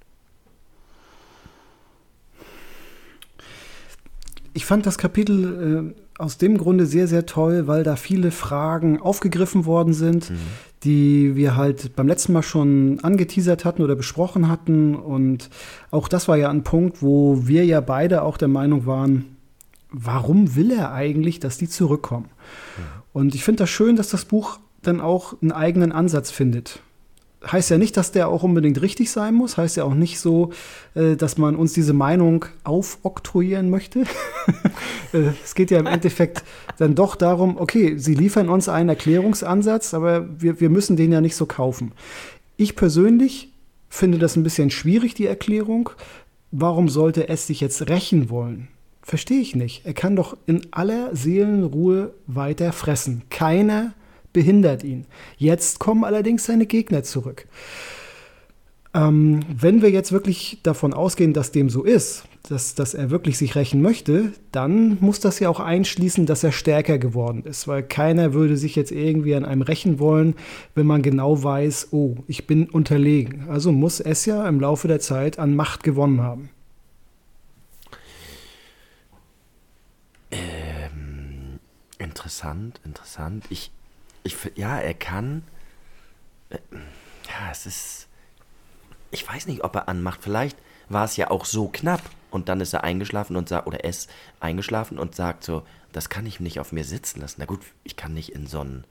[4.54, 9.00] Ich fand das Kapitel äh, aus dem Grunde sehr, sehr toll, weil da viele Fragen
[9.00, 10.36] aufgegriffen worden sind, mhm.
[10.82, 14.96] die wir halt beim letzten Mal schon angeteasert hatten oder besprochen hatten.
[14.96, 15.48] Und
[15.90, 19.36] auch das war ja ein Punkt, wo wir ja beide auch der Meinung waren,
[19.90, 22.26] warum will er eigentlich, dass die zurückkommen?
[22.26, 22.82] Mhm.
[23.12, 26.80] Und ich finde das schön, dass das Buch dann auch einen eigenen Ansatz findet.
[27.46, 29.56] Heißt ja nicht, dass der auch unbedingt richtig sein muss.
[29.56, 30.50] Heißt ja auch nicht so,
[30.94, 34.04] äh, dass man uns diese Meinung aufoktroyieren möchte.
[35.14, 36.44] Äh, es geht ja im Endeffekt
[36.76, 41.22] dann doch darum, okay, sie liefern uns einen Erklärungsansatz, aber wir, wir müssen den ja
[41.22, 41.92] nicht so kaufen.
[42.58, 43.50] Ich persönlich
[43.88, 45.88] finde das ein bisschen schwierig, die Erklärung.
[46.50, 48.68] Warum sollte es sich jetzt rächen wollen?
[49.02, 49.86] Verstehe ich nicht.
[49.86, 53.22] Er kann doch in aller Seelenruhe weiter fressen.
[53.30, 53.94] Keiner
[54.32, 55.06] behindert ihn.
[55.36, 57.46] Jetzt kommen allerdings seine Gegner zurück.
[58.94, 63.36] Ähm, wenn wir jetzt wirklich davon ausgehen, dass dem so ist, dass, dass er wirklich
[63.36, 67.82] sich rächen möchte, dann muss das ja auch einschließen, dass er stärker geworden ist, weil
[67.82, 70.34] keiner würde sich jetzt irgendwie an einem rächen wollen,
[70.74, 73.48] wenn man genau weiß, oh, ich bin unterlegen.
[73.48, 76.48] Also muss es ja im Laufe der Zeit an Macht gewonnen haben.
[81.98, 83.44] Interessant, interessant.
[83.50, 83.70] Ich,
[84.28, 85.42] ich, ja, er kann.
[86.50, 86.58] Äh,
[87.26, 88.08] ja, es ist.
[89.10, 90.22] Ich weiß nicht, ob er anmacht.
[90.22, 90.56] Vielleicht
[90.88, 94.08] war es ja auch so knapp und dann ist er eingeschlafen und sagt, oder es
[94.40, 97.36] eingeschlafen und sagt so, das kann ich nicht auf mir sitzen lassen.
[97.38, 98.84] Na gut, ich kann nicht in so einen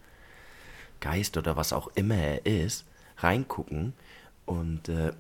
[1.00, 2.86] Geist oder was auch immer er ist
[3.18, 3.94] reingucken
[4.46, 5.12] und äh,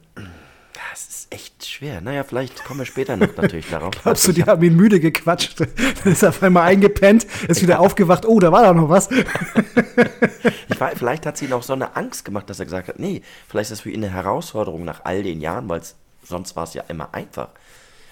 [0.97, 2.01] das ist echt schwer.
[2.01, 3.91] Naja, vielleicht kommen wir später noch natürlich darauf.
[4.01, 5.60] Glaubst du, die haben ihn müde gequatscht?
[6.03, 8.25] Dann ist er auf einmal eingepennt, ist wieder aufgewacht.
[8.25, 9.10] Oh, da war da noch was.
[10.69, 13.21] ich weiß, vielleicht hat sie noch so eine Angst gemacht, dass er gesagt hat, nee,
[13.47, 15.81] vielleicht ist das für ihn eine Herausforderung nach all den Jahren, weil
[16.23, 17.49] sonst war es ja immer einfach.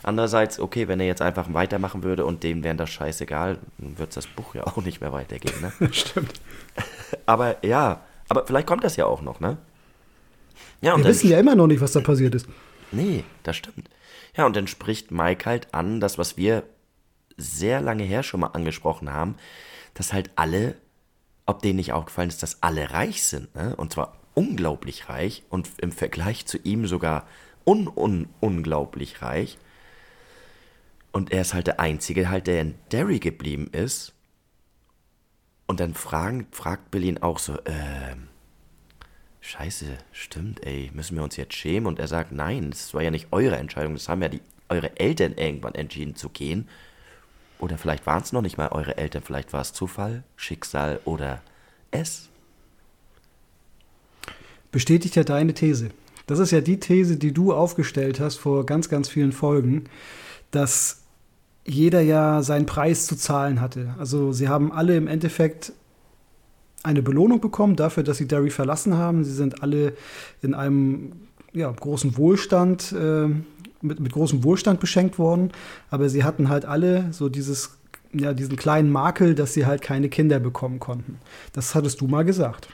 [0.03, 4.15] Andererseits, okay, wenn er jetzt einfach weitermachen würde und dem wäre das scheißegal, dann wird
[4.15, 5.91] das Buch ja auch nicht mehr weitergehen, ne?
[5.91, 6.33] Stimmt.
[7.25, 9.57] Aber ja, aber vielleicht kommt das ja auch noch, ne?
[10.81, 12.45] Ja, Wir wissen ja immer noch nicht, was da passiert ist.
[12.91, 13.89] Nee, das stimmt.
[14.35, 16.63] Ja, und dann spricht Mike halt an, das, was wir
[17.37, 19.35] sehr lange her schon mal angesprochen haben,
[19.93, 20.75] dass halt alle,
[21.45, 23.75] ob denen nicht aufgefallen ist, dass alle reich sind, ne?
[23.75, 27.27] Und zwar unglaublich reich und im Vergleich zu ihm sogar
[27.65, 29.57] un, un unglaublich reich.
[31.11, 34.13] Und er ist halt der Einzige, halt, der in Derry geblieben ist.
[35.65, 38.27] Und dann fragen, fragt Bill ihn auch so, ähm,
[39.47, 41.85] Scheiße, stimmt, ey, müssen wir uns jetzt schämen?
[41.85, 44.97] Und er sagt, nein, das war ja nicht eure Entscheidung, das haben ja die, eure
[44.99, 46.67] Eltern irgendwann entschieden zu gehen.
[47.59, 51.43] Oder vielleicht waren es noch nicht mal eure Eltern, vielleicht war es Zufall, Schicksal oder
[51.91, 52.29] es.
[54.71, 55.91] Bestätigt ja deine These.
[56.25, 59.83] Das ist ja die These, die du aufgestellt hast vor ganz, ganz vielen Folgen,
[60.49, 61.03] dass
[61.65, 63.93] jeder ja seinen Preis zu zahlen hatte.
[63.99, 65.71] Also sie haben alle im Endeffekt
[66.85, 69.23] eine Belohnung bekommen dafür, dass sie Derry verlassen haben.
[69.23, 69.93] Sie sind alle
[70.41, 71.13] in einem
[71.53, 73.27] ja, großen Wohlstand, äh,
[73.81, 75.51] mit, mit großem Wohlstand beschenkt worden.
[75.89, 77.77] Aber sie hatten halt alle so dieses,
[78.13, 81.19] ja, diesen kleinen Makel, dass sie halt keine Kinder bekommen konnten.
[81.53, 82.69] Das hattest du mal gesagt.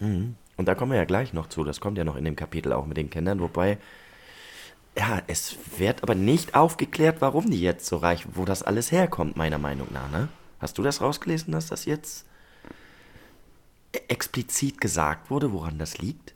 [0.00, 0.36] Mhm.
[0.56, 1.64] Und da kommen wir ja gleich noch zu.
[1.64, 3.40] Das kommt ja noch in dem Kapitel auch mit den Kindern.
[3.40, 3.78] Wobei,
[4.96, 9.36] ja, es wird aber nicht aufgeklärt, warum die jetzt so reich, wo das alles herkommt,
[9.36, 10.10] meiner Meinung nach.
[10.10, 10.28] Ne?
[10.60, 12.24] Hast du das rausgelesen, dass das jetzt
[14.08, 16.34] explizit gesagt wurde, woran das liegt?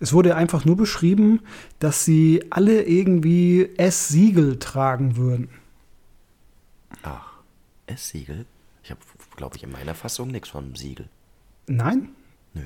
[0.00, 1.40] Es wurde einfach nur beschrieben,
[1.78, 5.48] dass sie alle irgendwie S-Siegel tragen würden.
[7.02, 7.38] Ach,
[7.86, 8.46] S-Siegel?
[8.82, 9.00] Ich habe,
[9.36, 11.08] glaube ich, in meiner Fassung nichts von Siegel.
[11.66, 12.10] Nein?
[12.52, 12.62] Nö.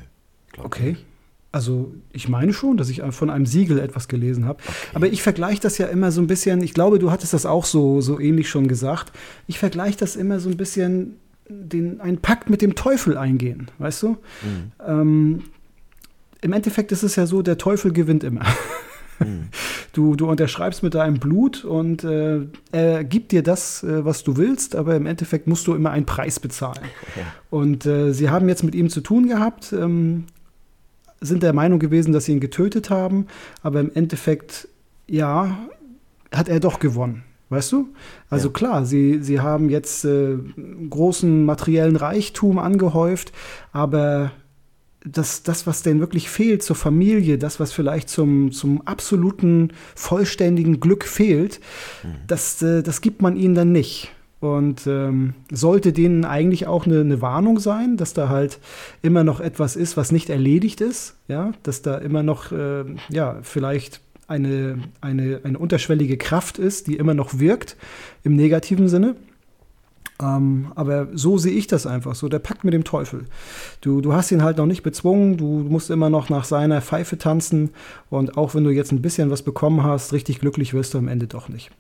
[0.59, 0.91] Okay.
[0.91, 1.07] Nicht.
[1.51, 4.61] Also ich meine schon, dass ich von einem Siegel etwas gelesen habe.
[4.63, 4.91] Okay.
[4.95, 7.65] Aber ich vergleiche das ja immer so ein bisschen, ich glaube, du hattest das auch
[7.65, 9.13] so, so ähnlich schon gesagt.
[9.47, 11.17] Ich vergleiche das immer so ein bisschen
[11.49, 14.09] den, einen Pakt mit dem Teufel eingehen, weißt du?
[14.09, 14.73] Mhm.
[14.87, 15.43] Ähm,
[16.41, 18.45] Im Endeffekt ist es ja so, der Teufel gewinnt immer.
[19.19, 19.49] Mhm.
[19.95, 24.37] Du, du unterschreibst mit deinem Blut und äh, er gibt dir das, äh, was du
[24.37, 26.85] willst, aber im Endeffekt musst du immer einen Preis bezahlen.
[27.17, 27.23] Ja.
[27.51, 30.27] Und äh, sie haben jetzt mit ihm zu tun gehabt, ähm,
[31.21, 33.27] sind der Meinung gewesen, dass sie ihn getötet haben,
[33.63, 34.69] aber im Endeffekt,
[35.09, 35.59] ja,
[36.33, 37.25] hat er doch gewonnen.
[37.51, 37.89] Weißt du?
[38.29, 38.53] Also ja.
[38.53, 40.37] klar, sie, sie haben jetzt äh,
[40.91, 43.33] großen materiellen Reichtum angehäuft,
[43.73, 44.33] aber
[45.05, 50.81] das, das, was denen wirklich fehlt zur Familie, das, was vielleicht zum, zum absoluten, vollständigen
[50.81, 51.61] Glück fehlt,
[52.03, 52.17] mhm.
[52.27, 54.11] das, äh, das gibt man ihnen dann nicht.
[54.41, 58.61] Und ähm, sollte denen eigentlich auch eine, eine, Warnung sein, dass da halt
[59.03, 63.39] immer noch etwas ist, was nicht erledigt ist, ja, dass da immer noch, äh, ja,
[63.43, 67.77] vielleicht eine, eine, eine unterschwellige Kraft ist, die immer noch wirkt
[68.23, 69.17] im negativen Sinne.
[70.21, 73.25] Ähm, aber so sehe ich das einfach, so der Pakt mit dem Teufel.
[73.81, 77.19] Du, du hast ihn halt noch nicht bezwungen, du musst immer noch nach seiner Pfeife
[77.19, 77.71] tanzen
[78.11, 81.09] und auch wenn du jetzt ein bisschen was bekommen hast, richtig glücklich wirst du am
[81.09, 81.71] Ende doch nicht.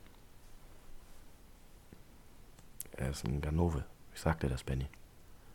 [2.97, 3.85] Er ist ein Ganove.
[4.15, 4.87] Ich sagte das, Benny.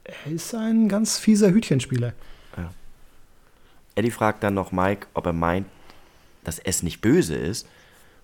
[0.04, 2.14] Er ist ein ganz fieser Hütchenspieler.
[2.58, 2.72] Ja.
[3.96, 5.68] Eddie fragt dann noch Mike, ob er meint,
[6.44, 7.68] dass es nicht böse ist,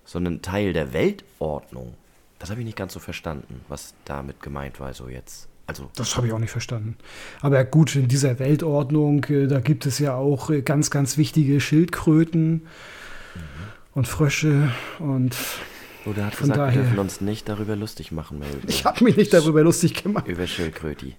[0.04, 1.94] sondern Teil der Weltordnung.
[2.38, 5.48] Das habe ich nicht ganz so verstanden, was damit gemeint war, so jetzt.
[5.66, 6.96] Also, das habe ich auch nicht verstanden.
[7.42, 11.60] Aber gut, in dieser Weltordnung, äh, da gibt es ja auch äh, ganz, ganz wichtige
[11.60, 13.40] Schildkröten mhm.
[13.94, 15.36] und Frösche und.
[16.06, 18.48] Oder hat von gesagt, daher, wir dürfen uns nicht darüber lustig machen, Mel.
[18.66, 20.26] Ich habe mich nicht darüber lustig gemacht.
[20.26, 21.14] Über Schildkröti.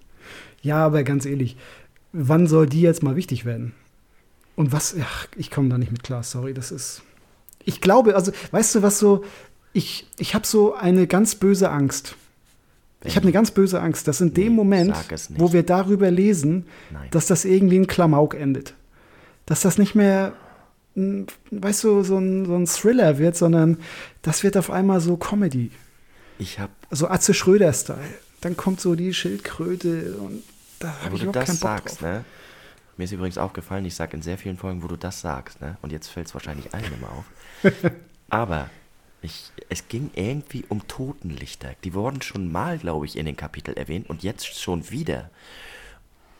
[0.61, 1.55] Ja, aber ganz ehrlich,
[2.11, 3.73] wann soll die jetzt mal wichtig werden?
[4.55, 7.01] Und was, ach, ich komme da nicht mit klar, sorry, das ist.
[7.63, 9.23] Ich glaube, also, weißt du, was so,
[9.73, 12.15] ich, ich habe so eine ganz böse Angst.
[13.03, 14.95] Ich habe eine ganz böse Angst, dass in dem nee, Moment,
[15.29, 17.07] wo wir darüber lesen, Nein.
[17.11, 18.75] dass das irgendwie ein Klamauk endet.
[19.47, 20.33] Dass das nicht mehr,
[20.95, 23.77] weißt du, so ein, so ein Thriller wird, sondern
[24.21, 25.71] das wird auf einmal so Comedy.
[26.37, 27.97] Ich habe so Atze Schröder-Style.
[28.41, 30.43] Dann kommt so die Schildkröte und
[30.79, 32.01] da habe ich auch keinen Bock sagst, drauf.
[32.01, 32.25] Ne?
[33.01, 35.75] Mir ist übrigens aufgefallen, ich sage in sehr vielen Folgen, wo du das sagst, ne?
[35.81, 37.25] und jetzt fällt es wahrscheinlich allen immer auf.
[38.29, 38.69] Aber
[39.23, 41.73] ich, es ging irgendwie um Totenlichter.
[41.83, 45.31] Die wurden schon mal, glaube ich, in den Kapitel erwähnt und jetzt schon wieder.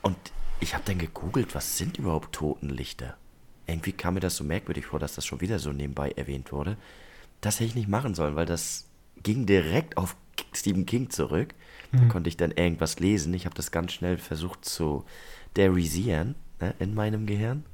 [0.04, 0.16] Und
[0.60, 3.18] ich habe dann gegoogelt, was sind überhaupt Totenlichter?
[3.66, 6.78] Irgendwie kam mir das so merkwürdig vor, dass das schon wieder so nebenbei erwähnt wurde.
[7.42, 8.86] Das hätte ich nicht machen sollen, weil das
[9.24, 10.16] ging direkt auf
[10.54, 11.56] Stephen King zurück.
[11.92, 12.10] Da mhm.
[12.10, 13.34] konnte ich dann irgendwas lesen.
[13.34, 15.06] Ich habe das ganz schnell versucht zu
[15.56, 17.66] derisieren ne, in meinem Gehirn.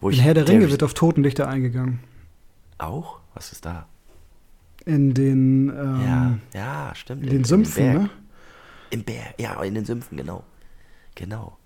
[0.00, 2.00] Wo in Herr der Ringe wird auf Totenlichter eingegangen.
[2.78, 3.20] Auch?
[3.34, 3.86] Was ist da?
[4.84, 7.22] In den, ähm, ja, ja, stimmt.
[7.22, 8.10] In den in, Sümpfen, in ne?
[8.90, 10.42] Im Berg, ja, in den Sümpfen, genau.
[11.14, 11.56] Genau.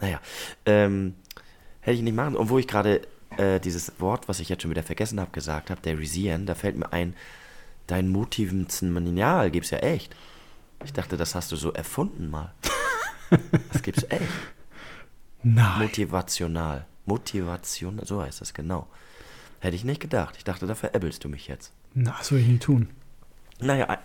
[0.00, 0.20] Naja,
[0.66, 1.14] ähm,
[1.80, 2.36] hätte ich nicht machen.
[2.36, 3.02] Und wo ich gerade
[3.36, 6.54] äh, dieses Wort, was ich jetzt schon wieder vergessen habe, gesagt habe, der Resian, da
[6.54, 7.14] fällt mir ein,
[7.86, 10.14] dein Motivenzenmanial gibt's ja echt.
[10.84, 12.52] Ich dachte, das hast du so erfunden mal.
[13.72, 14.22] Das gibt's echt.
[15.42, 15.82] Nein.
[15.82, 16.86] Motivational.
[17.04, 18.88] Motivation, so heißt das genau.
[19.60, 20.34] Hätte ich nicht gedacht.
[20.36, 21.72] Ich dachte, da veräppelst du mich jetzt.
[21.94, 22.88] Na, das will ich nie tun.
[23.60, 23.98] Naja,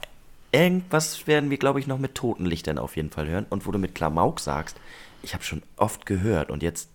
[0.52, 3.46] irgendwas werden wir, glaube ich, noch mit Totenlichtern auf jeden Fall hören.
[3.50, 4.78] Und wo du mit Klamauk sagst,
[5.24, 6.90] ich habe schon oft gehört und jetzt,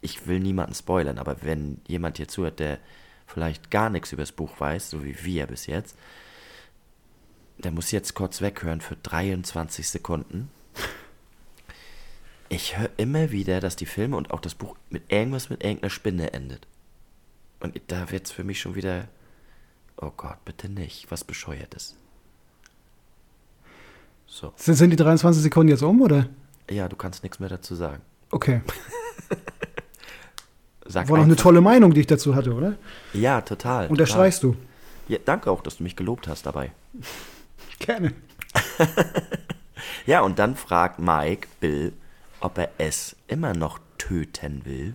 [0.00, 2.78] ich will niemanden spoilern, aber wenn jemand hier zuhört, der
[3.26, 5.96] vielleicht gar nichts über das Buch weiß, so wie wir bis jetzt,
[7.58, 10.50] der muss jetzt kurz weghören für 23 Sekunden.
[12.48, 15.90] Ich höre immer wieder, dass die Filme und auch das Buch mit irgendwas mit irgendeiner
[15.90, 16.66] Spinne endet.
[17.60, 19.08] Und da wird es für mich schon wieder,
[19.96, 21.96] oh Gott, bitte nicht, was bescheuertes.
[24.26, 24.52] So.
[24.56, 26.28] Sind die 23 Sekunden jetzt um, oder?
[26.70, 28.02] Ja, du kannst nichts mehr dazu sagen.
[28.30, 28.60] Okay.
[30.86, 32.76] Sag War noch eine tolle Meinung, die ich dazu hatte, oder?
[33.12, 33.88] Ja, total.
[33.88, 34.56] Unterstreichst du?
[35.08, 36.72] Ja, danke auch, dass du mich gelobt hast dabei.
[37.78, 38.12] Gerne.
[40.06, 41.92] ja, und dann fragt Mike Bill,
[42.40, 44.94] ob er es immer noch töten will.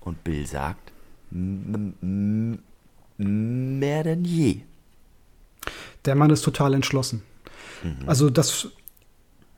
[0.00, 0.92] Und Bill sagt,
[1.30, 2.58] mehr
[3.16, 4.60] denn je.
[6.04, 7.22] Der Mann ist total entschlossen.
[7.82, 8.06] Mhm.
[8.06, 8.68] Also das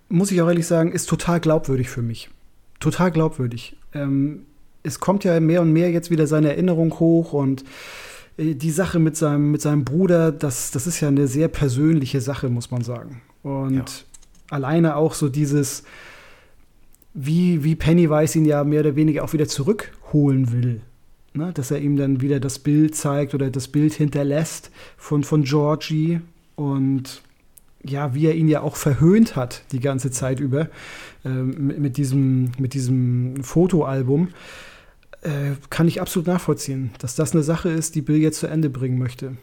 [0.09, 2.31] muss ich auch ehrlich sagen, ist total glaubwürdig für mich.
[2.79, 3.77] Total glaubwürdig.
[3.93, 4.47] Ähm,
[4.83, 7.65] es kommt ja mehr und mehr jetzt wieder seine Erinnerung hoch und
[8.37, 12.21] äh, die Sache mit seinem, mit seinem Bruder, das, das ist ja eine sehr persönliche
[12.21, 13.23] Sache, muss man sagen.
[13.43, 13.85] Und ja.
[14.51, 15.83] alleine auch so dieses,
[17.17, 20.83] wie, wie Pennywise ihn ja mehr oder weniger auch wieder zurückholen will.
[21.33, 21.51] Ne?
[21.53, 26.21] Dass er ihm dann wieder das Bild zeigt oder das Bild hinterlässt von, von Georgie
[26.55, 27.23] und
[27.83, 30.69] ja, wie er ihn ja auch verhöhnt hat die ganze Zeit über
[31.25, 34.29] äh, mit, diesem, mit diesem Fotoalbum
[35.23, 38.69] äh, kann ich absolut nachvollziehen, dass das eine Sache ist, die Bill jetzt zu Ende
[38.69, 39.37] bringen möchte.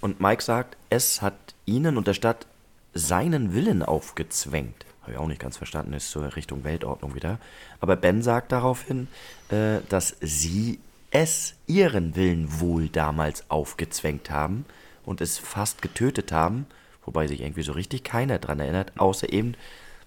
[0.00, 2.46] Und Mike sagt, es hat ihnen und der Stadt
[2.94, 4.86] seinen Willen aufgezwängt.
[5.08, 7.38] Habe ich auch nicht ganz verstanden, ist so Richtung Weltordnung wieder.
[7.80, 9.08] Aber Ben sagt daraufhin,
[9.48, 14.66] äh, dass sie es ihren Willen wohl damals aufgezwängt haben
[15.06, 16.66] und es fast getötet haben,
[17.06, 19.54] wobei sich irgendwie so richtig keiner dran erinnert, außer eben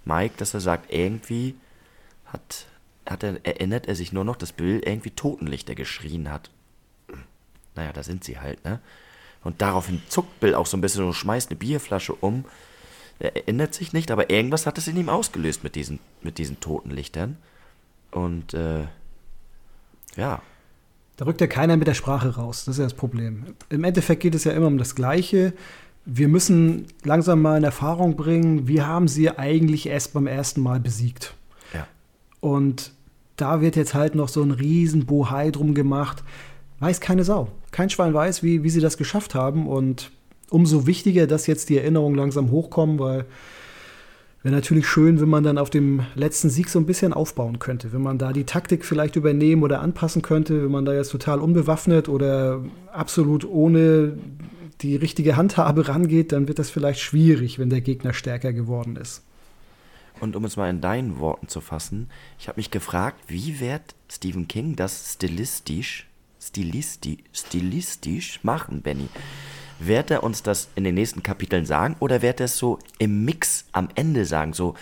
[0.06, 1.56] Mike, dass er sagt, irgendwie
[2.28, 2.68] hat,
[3.08, 6.52] hat er, erinnert er sich nur noch, dass Bill irgendwie Totenlichter geschrien hat.
[7.74, 8.80] Naja, da sind sie halt, ne?
[9.44, 12.46] Und daraufhin zuckt Bill auch so ein bisschen und schmeißt eine Bierflasche um.
[13.22, 16.60] Er erinnert sich nicht, aber irgendwas hat es in ihm ausgelöst mit diesen, mit diesen
[16.60, 17.38] Totenlichtern.
[18.10, 18.88] Und äh,
[20.16, 20.42] ja.
[21.18, 22.66] Da rückt ja keiner mit der Sprache raus.
[22.66, 23.46] Das ist ja das Problem.
[23.70, 25.54] Im Endeffekt geht es ja immer um das Gleiche.
[26.04, 30.80] Wir müssen langsam mal in Erfahrung bringen, wie haben sie eigentlich erst beim ersten Mal
[30.80, 31.36] besiegt.
[31.76, 31.88] Ja.
[32.40, 32.92] Und
[33.36, 36.24] da wird jetzt halt noch so ein riesen Bohai drum gemacht.
[36.80, 37.50] Weiß keine Sau.
[37.70, 39.68] Kein Schwein weiß, wie, wie sie das geschafft haben.
[39.68, 40.12] Und
[40.52, 43.26] umso wichtiger, dass jetzt die Erinnerungen langsam hochkommen, weil
[44.44, 47.94] Wäre natürlich schön, wenn man dann auf dem letzten Sieg so ein bisschen aufbauen könnte.
[47.94, 51.40] Wenn man da die Taktik vielleicht übernehmen oder anpassen könnte, wenn man da jetzt total
[51.40, 54.18] unbewaffnet oder absolut ohne
[54.82, 59.24] die richtige Handhabe rangeht, dann wird das vielleicht schwierig, wenn der Gegner stärker geworden ist.
[60.20, 62.10] Und um es mal in deinen Worten zu fassen,
[62.40, 66.08] ich habe mich gefragt, wie wird Stephen King das stilistisch,
[66.40, 69.08] stilistisch, stilistisch machen, Benny?
[69.84, 73.26] Wird er uns das in den nächsten Kapiteln sagen oder wird er es so im
[73.26, 74.54] Mix am Ende sagen?
[74.54, 74.76] So,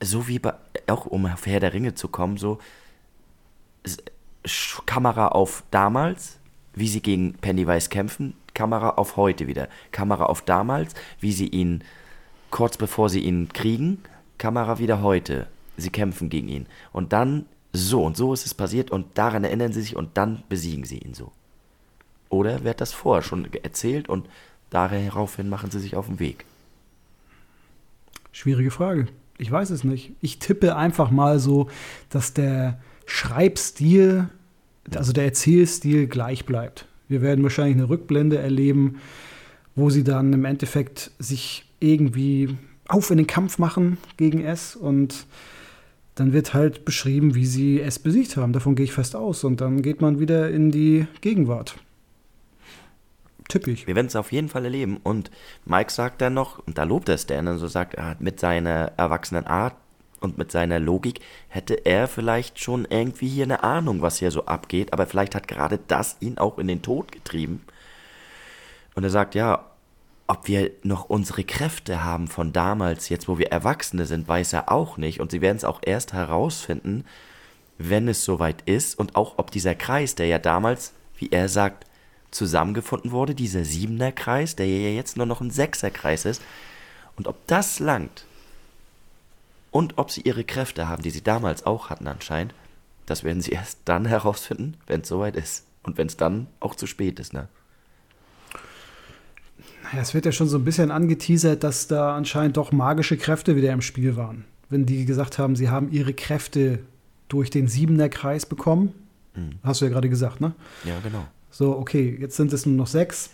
[0.00, 0.54] so wie bei,
[0.86, 2.60] auch um auf Herr der Ringe zu kommen, so
[4.86, 6.38] Kamera auf damals,
[6.74, 9.68] wie sie gegen Pennywise kämpfen, Kamera auf heute wieder.
[9.90, 11.82] Kamera auf damals, wie sie ihn
[12.50, 14.04] kurz bevor sie ihn kriegen,
[14.38, 15.48] Kamera wieder heute.
[15.76, 16.66] Sie kämpfen gegen ihn.
[16.92, 20.44] Und dann so und so ist es passiert und daran erinnern sie sich und dann
[20.48, 21.32] besiegen sie ihn so.
[22.32, 24.26] Oder wird das vorher schon erzählt und
[24.70, 26.46] daraufhin machen sie sich auf den Weg?
[28.32, 29.08] Schwierige Frage.
[29.36, 30.12] Ich weiß es nicht.
[30.22, 31.68] Ich tippe einfach mal so,
[32.08, 34.30] dass der Schreibstil,
[34.94, 36.86] also der Erzählstil gleich bleibt.
[37.06, 38.98] Wir werden wahrscheinlich eine Rückblende erleben,
[39.74, 42.56] wo sie dann im Endeffekt sich irgendwie
[42.88, 45.26] auf in den Kampf machen gegen S und
[46.14, 48.54] dann wird halt beschrieben, wie sie es besiegt haben.
[48.54, 49.44] Davon gehe ich fest aus.
[49.44, 51.76] Und dann geht man wieder in die Gegenwart.
[53.52, 53.86] Typisch.
[53.86, 54.96] Wir werden es auf jeden Fall erleben.
[55.02, 55.30] Und
[55.66, 58.92] Mike sagt dann noch, und da lobt er Stan, und so sagt er, mit seiner
[58.96, 59.74] erwachsenen Art
[60.20, 64.46] und mit seiner Logik hätte er vielleicht schon irgendwie hier eine Ahnung, was hier so
[64.46, 67.62] abgeht, aber vielleicht hat gerade das ihn auch in den Tod getrieben.
[68.94, 69.66] Und er sagt, ja,
[70.26, 74.72] ob wir noch unsere Kräfte haben von damals, jetzt wo wir Erwachsene sind, weiß er
[74.72, 75.20] auch nicht.
[75.20, 77.04] Und sie werden es auch erst herausfinden,
[77.76, 78.98] wenn es soweit ist.
[78.98, 81.84] Und auch ob dieser Kreis, der ja damals, wie er sagt,
[82.32, 86.42] zusammengefunden wurde, dieser Siebener-Kreis, der ja jetzt nur noch ein Sechser-Kreis ist,
[87.16, 88.24] und ob das langt
[89.70, 92.54] und ob sie ihre Kräfte haben, die sie damals auch hatten anscheinend,
[93.06, 95.64] das werden sie erst dann herausfinden, wenn es soweit ist.
[95.84, 97.48] Und wenn es dann auch zu spät ist, ne?
[99.82, 103.56] Naja, es wird ja schon so ein bisschen angeteasert, dass da anscheinend doch magische Kräfte
[103.56, 104.44] wieder im Spiel waren.
[104.70, 106.78] Wenn die gesagt haben, sie haben ihre Kräfte
[107.28, 108.94] durch den Siebener-Kreis bekommen.
[109.34, 109.58] Mhm.
[109.62, 110.52] Hast du ja gerade gesagt, ne?
[110.84, 111.26] Ja, genau.
[111.52, 113.30] So, okay, jetzt sind es nur noch sechs.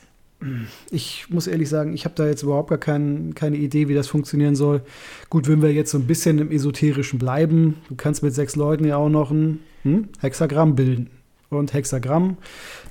[0.90, 4.08] Ich muss ehrlich sagen, ich habe da jetzt überhaupt gar kein, keine Idee, wie das
[4.08, 4.82] funktionieren soll.
[5.30, 8.84] Gut, wenn wir jetzt so ein bisschen im Esoterischen bleiben, du kannst mit sechs Leuten
[8.84, 11.10] ja auch noch ein hm, Hexagramm bilden.
[11.48, 12.36] Und Hexagramm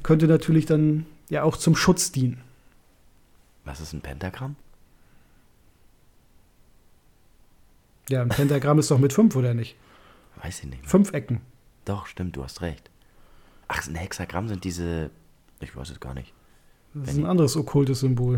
[0.02, 2.42] könnte natürlich dann ja auch zum Schutz dienen.
[3.66, 4.56] Was ist ein Pentagramm?
[8.10, 9.76] Ja, ein Pentagramm ist doch mit fünf, oder nicht?
[10.42, 10.82] Weiß ich nicht.
[10.82, 10.90] Mehr.
[10.90, 11.42] Fünf Ecken.
[11.84, 12.90] Doch, stimmt, du hast recht.
[13.68, 15.10] Ach, ein Hexagramm sind diese.
[15.60, 16.34] Ich weiß es gar nicht.
[16.94, 18.38] Das ist ein anderes okkultes Symbol.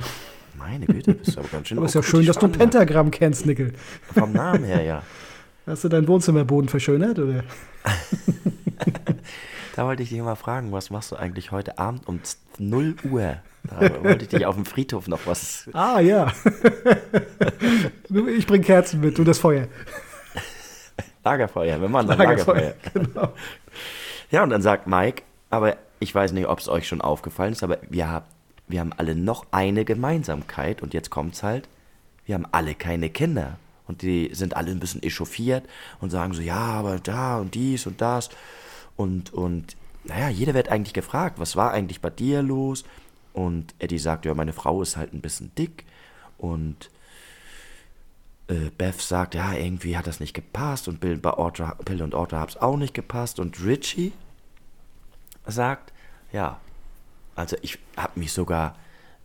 [0.57, 1.77] Meine Güte, bist du aber ganz schön.
[1.77, 3.73] aber ist ja schön, dass du ein Pentagramm kennst, Nickel.
[4.13, 5.03] Vom Namen her, ja.
[5.65, 7.43] Hast du deinen Wohnzimmerboden verschönert, oder?
[9.75, 12.19] da wollte ich dich mal fragen, was machst du eigentlich heute Abend um
[12.57, 13.37] 0 Uhr?
[13.69, 15.69] Da wollte ich dich auf dem Friedhof noch was.
[15.73, 16.33] Ah, ja.
[18.35, 19.67] ich bring Kerzen mit, du das Feuer.
[21.23, 22.55] Lagerfeuer, wir machen dann Lagerfeuer.
[22.55, 22.73] Lagerfeuer.
[22.93, 23.33] Genau.
[24.31, 27.63] Ja, und dann sagt Mike, aber ich weiß nicht, ob es euch schon aufgefallen ist,
[27.63, 28.23] aber wir,
[28.67, 31.67] wir haben alle noch eine Gemeinsamkeit und jetzt kommt's halt,
[32.25, 33.57] wir haben alle keine Kinder.
[33.87, 35.65] Und die sind alle ein bisschen echauffiert
[35.99, 38.29] und sagen so, ja, aber da und dies und das.
[38.95, 42.83] Und, und naja, jeder wird eigentlich gefragt, was war eigentlich bei dir los?
[43.33, 45.85] Und Eddie sagt, ja, meine Frau ist halt ein bisschen dick.
[46.37, 46.91] Und
[48.49, 52.15] äh, Beth sagt, ja, irgendwie hat das nicht gepasst und Bill, bei Audra, Bill und
[52.15, 54.11] Audra hat es auch nicht gepasst und Richie
[55.45, 55.93] sagt,
[56.31, 56.59] ja,
[57.35, 58.75] also ich habe mich sogar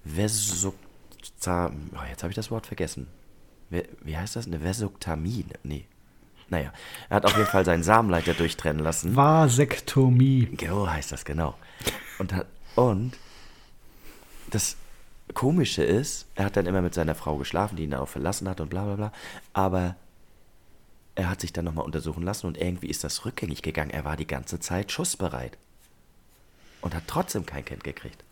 [0.04, 3.08] Vesukta, oh, jetzt habe ich das Wort vergessen.
[3.70, 4.46] Wie, wie heißt das?
[4.46, 5.46] Eine Vesuktamie?
[5.62, 5.86] Nee.
[6.50, 6.72] Naja,
[7.08, 9.16] er hat auf jeden Fall seinen Samenleiter durchtrennen lassen.
[9.16, 10.56] Vasektomie.
[10.60, 11.54] So heißt das, genau.
[12.18, 12.46] Und, hat,
[12.76, 13.16] und
[14.50, 14.76] das
[15.34, 18.60] Komische ist, er hat dann immer mit seiner Frau geschlafen, die ihn auch verlassen hat
[18.60, 19.12] und bla bla bla.
[19.52, 19.96] Aber
[21.16, 23.90] er hat sich dann nochmal untersuchen lassen und irgendwie ist das rückgängig gegangen.
[23.90, 25.56] Er war die ganze Zeit schussbereit.
[26.80, 28.22] Und hat trotzdem kein Kind gekriegt.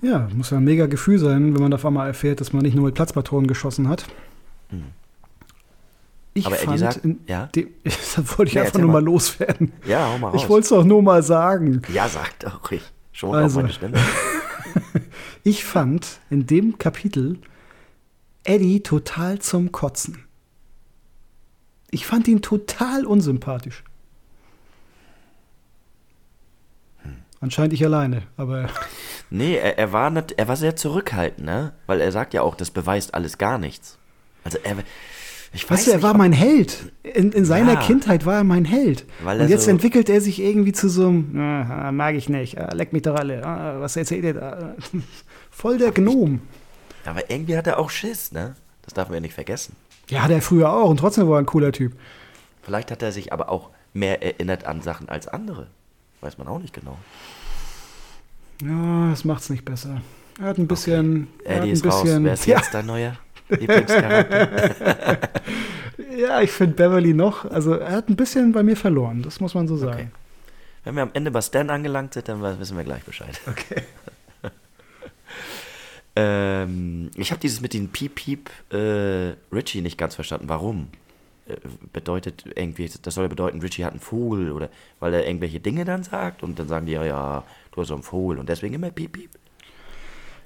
[0.00, 2.74] Ja, muss ja ein mega Gefühl sein, wenn man auf einmal erfährt, dass man nicht
[2.74, 4.04] nur mit Platzpatronen geschossen hat.
[4.70, 4.84] Hm.
[6.34, 7.46] Ich Aber fand, sagt- ja?
[7.46, 9.04] dem, das wollte ich Nee, einfach nur mal mal.
[9.04, 9.72] loswerden.
[9.86, 10.42] Ja, hau mal raus.
[10.42, 11.82] Ich wollte es doch nur mal sagen.
[11.92, 12.82] ja, sag doch ruhig.
[13.12, 13.60] Schon Also.
[13.60, 13.98] auf meine Stimme.
[15.44, 17.38] Ich fand in dem Kapitel
[18.44, 20.24] Eddie total zum Kotzen.
[21.90, 23.84] Ich fand ihn total unsympathisch.
[27.40, 28.68] Anscheinend ich alleine, aber
[29.30, 31.72] Nee, er, er, war nicht, er war sehr zurückhaltend, ne?
[31.86, 33.96] Weil er sagt ja auch, das beweist alles gar nichts.
[34.44, 34.76] Also er.
[35.54, 36.92] Ich weiß weißt du, er nicht, war mein Held.
[37.02, 37.80] In, in seiner Ja.
[37.80, 39.04] Kindheit war er mein Held.
[39.24, 42.72] Und jetzt so- entwickelt er sich irgendwie zu so einem, "Ah, mag ich nicht, ah,
[42.74, 44.74] leck mich doch alle, ah, was erzählt ihr da?
[45.50, 46.40] Voll der Gnom.
[47.04, 48.54] Aber irgendwie hat er auch Schiss, ne?
[48.82, 49.76] Das darf man ja nicht vergessen.
[50.08, 51.92] Ja, hat er früher auch und trotzdem war er ein cooler Typ.
[52.62, 55.66] Vielleicht hat er sich aber auch mehr erinnert an Sachen als andere.
[56.20, 56.96] Weiß man auch nicht genau.
[58.62, 60.00] Ja, das macht's nicht besser.
[60.40, 61.28] Er hat ein bisschen.
[61.44, 62.02] Er hat Eddie ein ist raus.
[62.02, 63.16] bisschen Wer ist ja, jetzt dein neuer
[63.56, 65.18] Lieblingscharakter?
[66.16, 67.44] ja, ich finde Beverly noch.
[67.44, 70.10] Also, er hat ein bisschen bei mir verloren, das muss man so sagen.
[70.12, 70.22] Okay.
[70.84, 73.40] Wenn wir am Ende bei Stan angelangt sind, dann wissen wir gleich Bescheid.
[73.46, 73.82] Okay.
[76.14, 80.48] Ähm, ich habe dieses mit den Piep Piep äh, Richie nicht ganz verstanden.
[80.48, 80.88] Warum?
[81.46, 81.56] Äh,
[81.92, 84.68] bedeutet irgendwie, das soll ja bedeuten, Richie hat einen Vogel oder
[85.00, 87.94] weil er irgendwelche Dinge dann sagt und dann sagen die ja, ja, du hast so
[87.94, 89.30] einen Vogel und deswegen immer Piep Piep.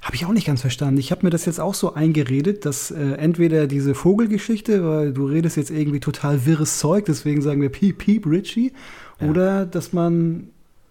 [0.06, 0.98] Habe ich auch nicht ganz verstanden.
[1.00, 5.26] Ich habe mir das jetzt auch so eingeredet, dass äh, entweder diese Vogelgeschichte, weil du
[5.26, 8.72] redest jetzt irgendwie total wirres Zeug, deswegen sagen wir Piep, Piep, Richie,
[9.20, 9.28] Ja.
[9.28, 10.50] oder dass man,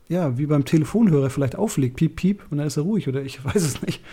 [0.10, 3.44] ja, wie beim Telefonhörer vielleicht auflegt, Piep, Piep, und dann ist er ruhig, oder ich
[3.46, 4.04] weiß es nicht.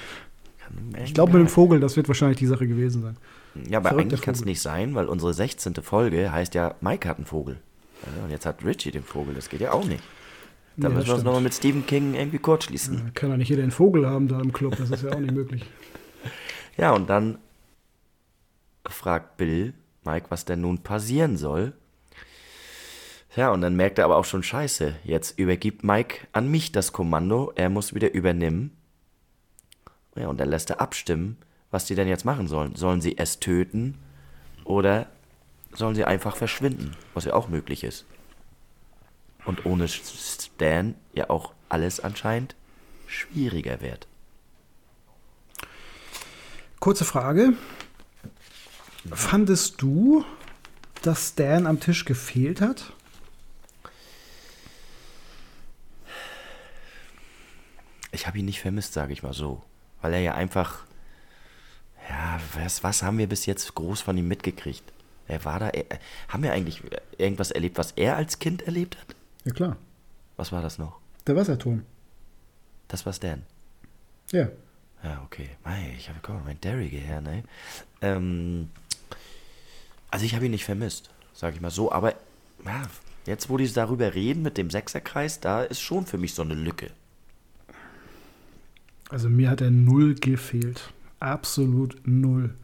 [1.05, 3.17] Ich glaube, mit dem Vogel, das wird wahrscheinlich die Sache gewesen sein.
[3.69, 5.75] Ja, aber Verrückter eigentlich kann es nicht sein, weil unsere 16.
[5.83, 7.57] Folge heißt ja, Mike hat einen Vogel.
[8.25, 10.03] Und jetzt hat Richie den Vogel, das geht ja auch nicht.
[10.77, 13.12] Da das müssen wir uns nochmal mit Stephen King irgendwie kurz schließen.
[13.14, 15.35] Kann ja nicht jeder einen Vogel haben da im Club, das ist ja auch nicht
[15.35, 15.64] möglich.
[16.79, 17.37] Ja, und dann
[18.89, 21.75] fragt Bill Mike, was denn nun passieren soll.
[23.37, 24.97] Ja, und dann merkt er aber auch schon Scheiße.
[25.05, 27.53] Jetzt übergibt Mike an mich das Kommando.
[27.57, 28.77] Er muss wieder übernehmen.
[30.16, 31.39] Ja, und dann lässt er abstimmen,
[31.70, 32.75] was die denn jetzt machen sollen.
[32.75, 33.99] Sollen sie es töten
[34.64, 35.07] oder
[35.73, 38.05] sollen sie einfach verschwinden, was ja auch möglich ist.
[39.45, 42.55] Und ohne Stan ja auch alles anscheinend
[43.07, 44.07] schwieriger wird.
[46.80, 47.55] Kurze Frage.
[49.11, 50.24] Fandest du,
[51.03, 52.93] dass Stan am Tisch gefehlt hat?
[58.12, 59.62] Ich habe ihn nicht vermisst, sage ich mal so.
[60.01, 60.84] Weil er ja einfach.
[62.09, 64.84] Ja, was, was haben wir bis jetzt groß von ihm mitgekriegt?
[65.28, 65.68] Er war da.
[65.68, 65.84] Er,
[66.28, 66.82] haben wir eigentlich
[67.16, 69.16] irgendwas erlebt, was er als Kind erlebt hat?
[69.45, 69.76] Ja, klar.
[70.36, 70.99] Was war das noch?
[71.26, 71.82] Der Wasserturm.
[72.88, 73.43] Das war Stan.
[74.30, 74.49] Ja.
[75.03, 75.49] Ja, okay.
[75.64, 77.43] Mei, ich habe, mal, mein Derrick her, ne?
[78.01, 78.68] Ähm,
[80.11, 81.90] also ich habe ihn nicht vermisst, sage ich mal so.
[81.90, 82.14] Aber
[82.64, 82.82] ja,
[83.26, 86.55] jetzt, wo die darüber reden mit dem Sechserkreis, da ist schon für mich so eine
[86.55, 86.90] Lücke.
[89.09, 90.93] Also mir hat er null gefehlt.
[91.20, 92.55] Absolut null.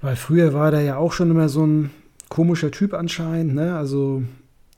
[0.00, 1.90] Weil früher war der ja auch schon immer so ein
[2.28, 3.76] komischer Typ anscheinend, ne?
[3.76, 4.22] Also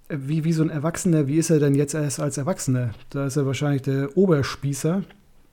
[0.09, 2.91] wie, wie so ein Erwachsener, wie ist er denn jetzt erst als Erwachsener?
[3.11, 5.03] Da ist er wahrscheinlich der Oberspießer,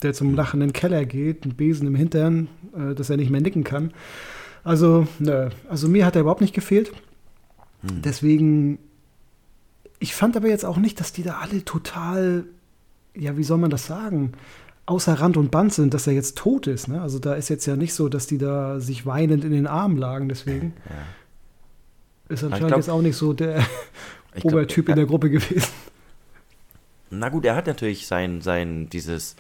[0.02, 2.48] der zum lachenden Keller geht, einen Besen im Hintern,
[2.78, 3.94] äh, dass er nicht mehr nicken kann.
[4.64, 6.92] Also, nö, also mir hat er überhaupt nicht gefehlt.
[7.82, 8.80] Deswegen,
[10.00, 12.46] ich fand aber jetzt auch nicht, dass die da alle total,
[13.14, 14.32] ja, wie soll man das sagen,
[14.86, 16.88] außer Rand und Band sind, dass er jetzt tot ist.
[16.88, 17.02] Ne?
[17.02, 19.98] Also da ist jetzt ja nicht so, dass die da sich weinend in den Armen
[19.98, 20.30] lagen.
[20.30, 20.96] Deswegen Ja.
[22.30, 23.66] ist anscheinend glaub- jetzt auch nicht so der
[24.42, 25.72] Obertyp in der Gruppe gewesen.
[27.10, 29.36] Na gut, er hat natürlich sein, sein, dieses,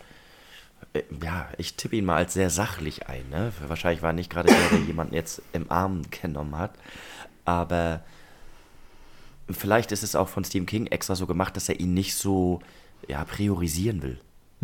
[0.93, 3.51] äh, ja, ich tippe ihn mal als sehr sachlich ein, ne?
[3.67, 6.73] Wahrscheinlich war er nicht gerade der, der jemanden jetzt im Arm genommen hat,
[7.45, 8.01] aber
[9.49, 12.61] vielleicht ist es auch von Stephen King extra so gemacht, dass er ihn nicht so,
[13.07, 14.19] ja, priorisieren will.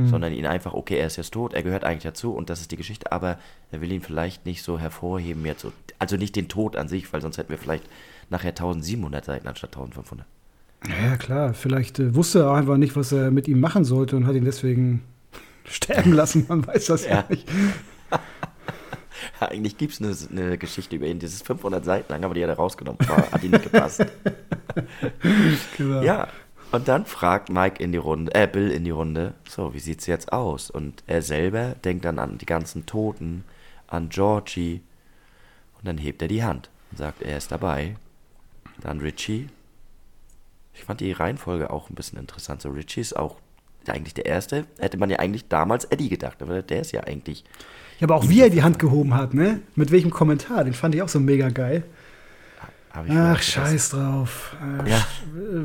[0.07, 2.71] sondern ihn einfach, okay, er ist jetzt tot, er gehört eigentlich dazu und das ist
[2.71, 3.38] die Geschichte, aber
[3.71, 5.61] er will ihn vielleicht nicht so hervorheben jetzt.
[5.61, 7.84] So, also nicht den Tod an sich, weil sonst hätten wir vielleicht
[8.30, 10.25] nachher 1700 Seiten anstatt 1500.
[10.88, 11.53] Ja, klar.
[11.53, 14.45] Vielleicht äh, wusste er einfach nicht, was er mit ihm machen sollte und hat ihn
[14.45, 15.01] deswegen
[15.65, 16.45] sterben lassen.
[16.47, 17.25] Man weiß das ja, Ja.
[17.30, 17.47] nicht.
[19.39, 22.43] Eigentlich gibt es eine, eine Geschichte über ihn, das ist 500 Seiten lang, aber die
[22.43, 24.05] hat er rausgenommen, war, hat ihm nicht gepasst.
[25.77, 26.01] Genau.
[26.03, 26.27] Ja,
[26.71, 30.05] und dann fragt Mike in die Runde, äh, Bill in die Runde, so, wie sieht's
[30.05, 30.69] jetzt aus?
[30.69, 33.43] Und er selber denkt dann an die ganzen Toten,
[33.88, 34.82] an Georgie.
[35.80, 37.95] Und dann hebt er die Hand und sagt, er ist dabei.
[38.82, 39.49] Dann Richie.
[40.73, 42.61] Ich fand die Reihenfolge auch ein bisschen interessant.
[42.61, 43.38] So, Richie ist auch
[43.88, 44.65] eigentlich der Erste.
[44.77, 47.43] Hätte man ja eigentlich damals Eddie gedacht, aber der ist ja eigentlich.
[47.99, 49.59] Ja, aber auch wie er die Hand gehoben hat, ne?
[49.75, 51.84] Mit welchem Kommentar, den fand ich auch so mega geil.
[52.91, 54.55] Ach, scheiß drauf.
[54.86, 55.05] Äh, Ja.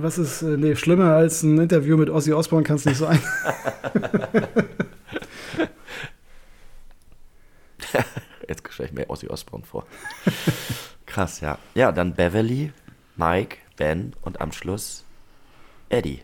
[0.01, 3.19] Was ist, äh, nee, schlimmer als ein Interview mit Ozzy Osbourne kann es nicht sein.
[8.49, 9.87] Jetzt stelle ich mir Ozzy Osbourne vor.
[11.07, 11.59] Krass, ja.
[11.75, 12.73] Ja, dann Beverly,
[13.17, 15.05] Mike, Ben und am Schluss
[15.89, 16.21] Eddie.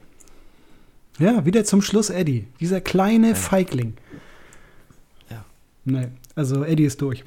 [1.18, 2.47] Ja, wieder zum Schluss Eddie.
[2.61, 3.97] Dieser kleine Feigling.
[5.30, 5.45] Ja.
[5.84, 7.24] Nee, also Eddie ist durch.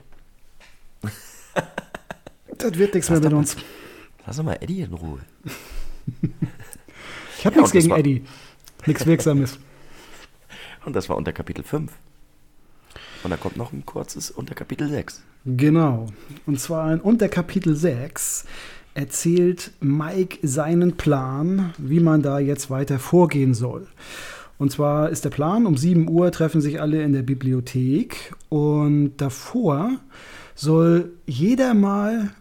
[2.58, 3.56] das wird nichts mehr mit uns.
[4.26, 5.20] Lass doch mal Eddie in Ruhe.
[7.40, 8.24] Ich habe Ja, nichts gegen Eddie.
[8.86, 9.60] Nichts Wirksames.
[10.86, 11.92] Und das war unter Kapitel 5.
[13.24, 15.22] Und da kommt noch ein kurzes unter Kapitel 6.
[15.46, 16.08] Genau.
[16.46, 18.46] Und zwar in Unterkapitel 6
[18.94, 23.88] erzählt Mike seinen Plan, wie man da jetzt weiter vorgehen soll.
[24.58, 29.14] Und zwar ist der Plan, um 7 Uhr treffen sich alle in der Bibliothek und
[29.18, 29.98] davor
[30.56, 32.32] soll jeder mal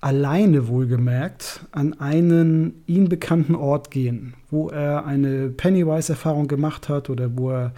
[0.00, 7.36] alleine wohlgemerkt an einen ihm bekannten Ort gehen, wo er eine Pennywise-Erfahrung gemacht hat oder
[7.36, 7.72] wo er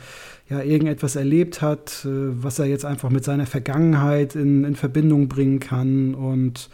[0.50, 2.08] ja irgendetwas erlebt hat, äh,
[2.42, 6.14] was er jetzt einfach mit seiner Vergangenheit in, in Verbindung bringen kann.
[6.14, 6.68] Und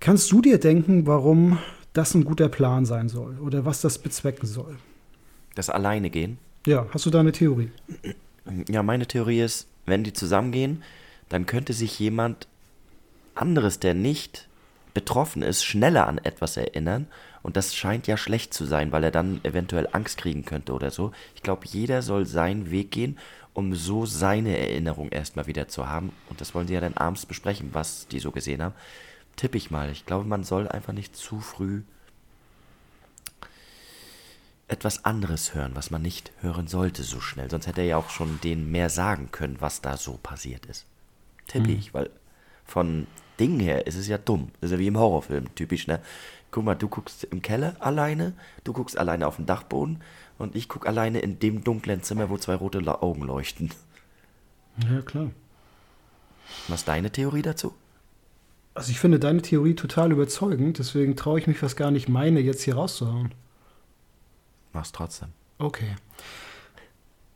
[0.00, 1.58] kannst du dir denken, warum
[1.92, 4.76] das ein guter Plan sein soll oder was das bezwecken soll?
[5.54, 6.38] Das alleine gehen.
[6.66, 7.70] Ja, hast du da eine Theorie?
[8.68, 10.82] Ja, meine Theorie ist, wenn die zusammengehen,
[11.28, 12.48] dann könnte sich jemand
[13.34, 14.48] anderes, der nicht
[14.94, 17.06] betroffen ist, schneller an etwas erinnern.
[17.42, 20.90] Und das scheint ja schlecht zu sein, weil er dann eventuell Angst kriegen könnte oder
[20.90, 21.12] so.
[21.34, 23.18] Ich glaube, jeder soll seinen Weg gehen,
[23.54, 26.12] um so seine Erinnerung erstmal wieder zu haben.
[26.28, 28.74] Und das wollen sie ja dann abends besprechen, was die so gesehen haben.
[29.36, 29.90] Tippe ich mal.
[29.90, 31.82] Ich glaube, man soll einfach nicht zu früh
[34.68, 37.50] etwas anderes hören, was man nicht hören sollte so schnell.
[37.50, 40.86] Sonst hätte er ja auch schon denen mehr sagen können, was da so passiert ist.
[41.48, 42.10] Tippe ich, weil
[42.64, 43.08] von
[43.40, 44.50] Dingen her ist es ja dumm.
[44.60, 46.00] Das ist ja wie im Horrorfilm, typisch, ne?
[46.52, 48.32] Guck mal, du guckst im Keller alleine,
[48.64, 50.02] du guckst alleine auf dem Dachboden
[50.38, 53.70] und ich guck alleine in dem dunklen Zimmer, wo zwei rote Augen leuchten.
[54.88, 55.30] Ja, klar.
[56.68, 57.74] Was ist deine Theorie dazu?
[58.80, 62.40] Also ich finde deine Theorie total überzeugend, deswegen traue ich mich fast gar nicht, meine
[62.40, 63.34] jetzt hier rauszuhauen.
[64.72, 65.28] Mach's trotzdem.
[65.58, 65.96] Okay.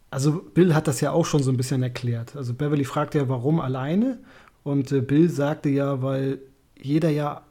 [0.08, 2.34] Also Bill hat das ja auch schon so ein bisschen erklärt.
[2.34, 4.20] Also Beverly fragt ja, warum alleine?
[4.62, 6.38] Und äh, Bill sagte ja, weil
[6.80, 7.42] jeder ja,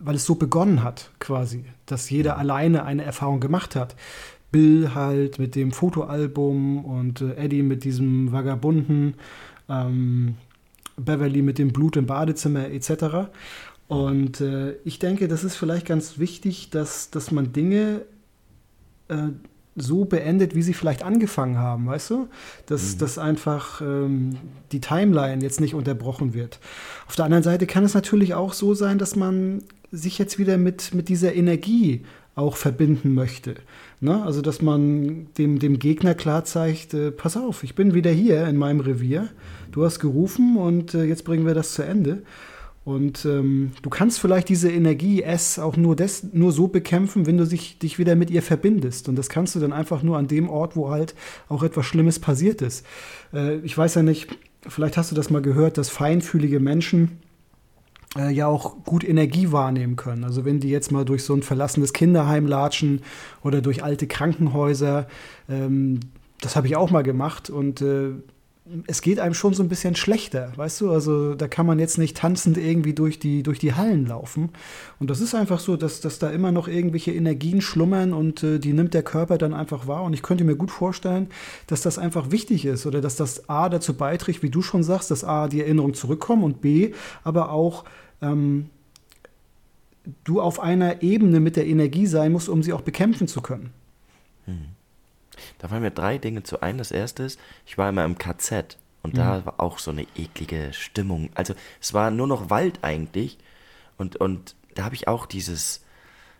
[0.00, 3.94] weil es so begonnen hat, quasi, dass jeder alleine eine Erfahrung gemacht hat.
[4.50, 9.14] Bill halt mit dem Fotoalbum und äh, Eddie mit diesem Vagabunden,
[9.68, 10.34] ähm,
[10.96, 13.28] Beverly mit dem Blut im Badezimmer etc.
[13.88, 18.02] Und äh, ich denke, das ist vielleicht ganz wichtig, dass, dass man Dinge
[19.08, 19.28] äh,
[19.76, 22.28] so beendet, wie sie vielleicht angefangen haben, weißt du?
[22.64, 24.36] Dass, dass einfach ähm,
[24.72, 26.58] die Timeline jetzt nicht unterbrochen wird.
[27.06, 30.56] Auf der anderen Seite kann es natürlich auch so sein, dass man sich jetzt wieder
[30.56, 33.56] mit, mit dieser Energie auch verbinden möchte.
[34.00, 34.22] Ne?
[34.22, 38.46] Also, dass man dem, dem Gegner klar zeigt, äh, pass auf, ich bin wieder hier
[38.46, 39.28] in meinem Revier,
[39.76, 42.22] du hast gerufen und äh, jetzt bringen wir das zu Ende.
[42.84, 47.36] Und ähm, du kannst vielleicht diese Energie S auch nur, des, nur so bekämpfen, wenn
[47.36, 49.08] du sich, dich wieder mit ihr verbindest.
[49.08, 51.14] Und das kannst du dann einfach nur an dem Ort, wo halt
[51.48, 52.86] auch etwas Schlimmes passiert ist.
[53.34, 57.18] Äh, ich weiß ja nicht, vielleicht hast du das mal gehört, dass feinfühlige Menschen
[58.16, 60.24] äh, ja auch gut Energie wahrnehmen können.
[60.24, 63.02] Also wenn die jetzt mal durch so ein verlassenes Kinderheim latschen
[63.42, 65.06] oder durch alte Krankenhäuser,
[65.50, 66.00] ähm,
[66.40, 68.12] das habe ich auch mal gemacht und äh,
[68.86, 70.90] es geht einem schon so ein bisschen schlechter, weißt du?
[70.90, 74.50] Also da kann man jetzt nicht tanzend irgendwie durch die, durch die Hallen laufen.
[74.98, 78.58] Und das ist einfach so, dass, dass da immer noch irgendwelche Energien schlummern und äh,
[78.58, 80.02] die nimmt der Körper dann einfach wahr.
[80.02, 81.28] Und ich könnte mir gut vorstellen,
[81.68, 85.10] dass das einfach wichtig ist oder dass das A dazu beiträgt, wie du schon sagst,
[85.10, 86.92] dass A die Erinnerung zurückkommen und B
[87.22, 87.84] aber auch
[88.20, 88.70] ähm,
[90.24, 93.70] du auf einer Ebene mit der Energie sein musst, um sie auch bekämpfen zu können.
[95.58, 96.78] Da fallen mir drei Dinge zu ein.
[96.78, 99.18] Das erste ist, ich war immer im KZ und mhm.
[99.18, 101.30] da war auch so eine eklige Stimmung.
[101.34, 103.38] Also es war nur noch Wald eigentlich
[103.98, 105.82] und, und da habe ich auch dieses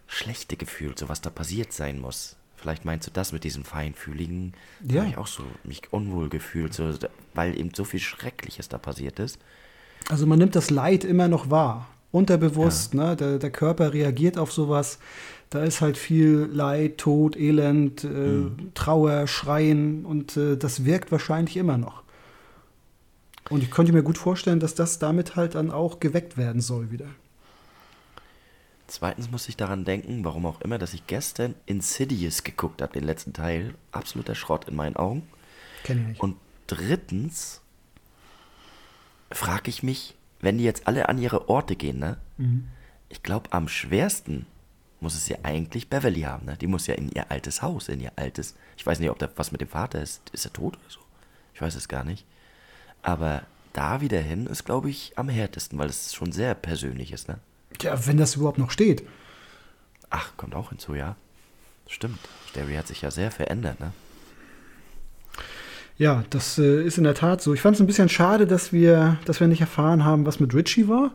[0.07, 2.37] schlechte Gefühl, so was da passiert sein muss.
[2.57, 4.55] Vielleicht meinst du das mit diesem feinfühligen?
[4.81, 4.95] Ja.
[4.95, 6.93] Da habe ich auch so mich unwohl gefühlt, so,
[7.35, 9.39] weil eben so viel Schreckliches da passiert ist.
[10.09, 12.95] Also man nimmt das Leid immer noch wahr, unterbewusst.
[12.95, 13.11] Ja.
[13.11, 13.17] Ne?
[13.17, 14.99] Der, der Körper reagiert auf sowas.
[15.51, 18.73] Da ist halt viel Leid, Tod, Elend, äh, mhm.
[18.75, 22.03] Trauer, Schreien und äh, das wirkt wahrscheinlich immer noch.
[23.49, 26.91] Und ich könnte mir gut vorstellen, dass das damit halt dann auch geweckt werden soll
[26.91, 27.07] wieder.
[28.89, 33.05] Zweitens muss ich daran denken, warum auch immer, dass ich gestern Insidious geguckt habe, den
[33.05, 33.75] letzten Teil.
[33.91, 35.25] Absoluter Schrott in meinen Augen.
[35.83, 36.21] Kenn ich nicht.
[36.21, 36.37] Und
[36.67, 37.63] drittens
[39.31, 42.19] frage ich mich, wenn die jetzt alle an ihre Orte gehen, ne?
[42.37, 42.69] Mhm.
[43.09, 44.47] Ich glaube, am schwersten
[45.01, 46.57] muss es ja eigentlich Beverly haben, ne?
[46.57, 48.55] Die muss ja in ihr altes Haus, in ihr altes.
[48.77, 50.23] Ich weiß nicht, ob da was mit dem Vater ist.
[50.33, 51.01] Ist er tot oder so?
[51.55, 52.25] Ich weiß es gar nicht.
[53.03, 53.43] Aber
[53.73, 57.39] da wieder hin ist, glaube ich, am härtesten, weil es schon sehr persönlich ist, ne?
[57.81, 59.07] Ja, wenn das überhaupt noch steht.
[60.09, 61.17] Ach, kommt auch hinzu, ja.
[61.89, 62.19] Stimmt.
[62.55, 63.93] Derry hat sich ja sehr verändert, ne?
[65.99, 67.55] Ja, das äh, ist in der Tat so.
[67.55, 70.55] Ich fand es ein bisschen schade, dass wir, dass wir nicht erfahren haben, was mit
[70.55, 71.13] Richie war.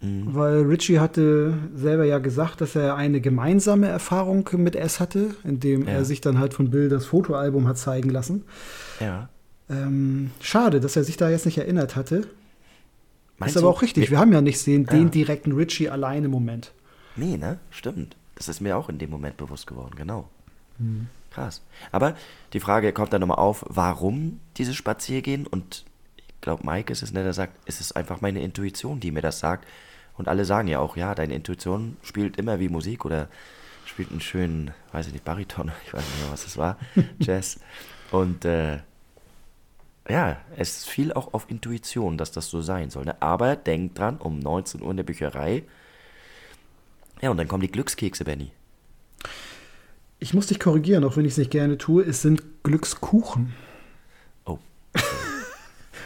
[0.00, 0.34] Mhm.
[0.34, 5.86] Weil Richie hatte selber ja gesagt, dass er eine gemeinsame Erfahrung mit S hatte, indem
[5.86, 5.94] ja.
[5.94, 8.44] er sich dann halt von Bill das Fotoalbum hat zeigen lassen.
[8.98, 9.28] Ja.
[9.68, 12.26] Ähm, schade, dass er sich da jetzt nicht erinnert hatte.
[13.38, 14.10] Meinst ist aber auch richtig.
[14.10, 14.90] Wir haben ja nicht den, ja.
[14.90, 16.72] den direkten Richie allein im Moment.
[17.16, 17.58] Nee, ne?
[17.70, 18.16] Stimmt.
[18.34, 20.28] Das ist mir auch in dem Moment bewusst geworden, genau.
[20.78, 21.08] Mhm.
[21.30, 21.62] Krass.
[21.92, 22.14] Aber
[22.52, 25.46] die Frage kommt dann nochmal auf, warum dieses Spaziergehen?
[25.46, 25.84] Und
[26.16, 29.22] ich glaube, Mike ist es, ne, der sagt, es ist einfach meine Intuition, die mir
[29.22, 29.66] das sagt.
[30.16, 33.28] Und alle sagen ja auch, ja, deine Intuition spielt immer wie Musik oder
[33.86, 36.78] spielt einen schönen, weiß ich nicht, Bariton, ich weiß nicht mehr, was das war,
[37.18, 37.60] Jazz.
[38.10, 38.78] Und äh,
[40.08, 43.04] ja, es fiel auch auf Intuition, dass das so sein soll.
[43.04, 43.20] Ne?
[43.20, 45.62] Aber denk dran, um 19 Uhr in der Bücherei.
[47.20, 48.50] Ja, und dann kommen die Glückskekse, Benny.
[50.18, 52.02] Ich muss dich korrigieren, auch wenn ich es nicht gerne tue.
[52.02, 53.52] Es sind Glückskuchen.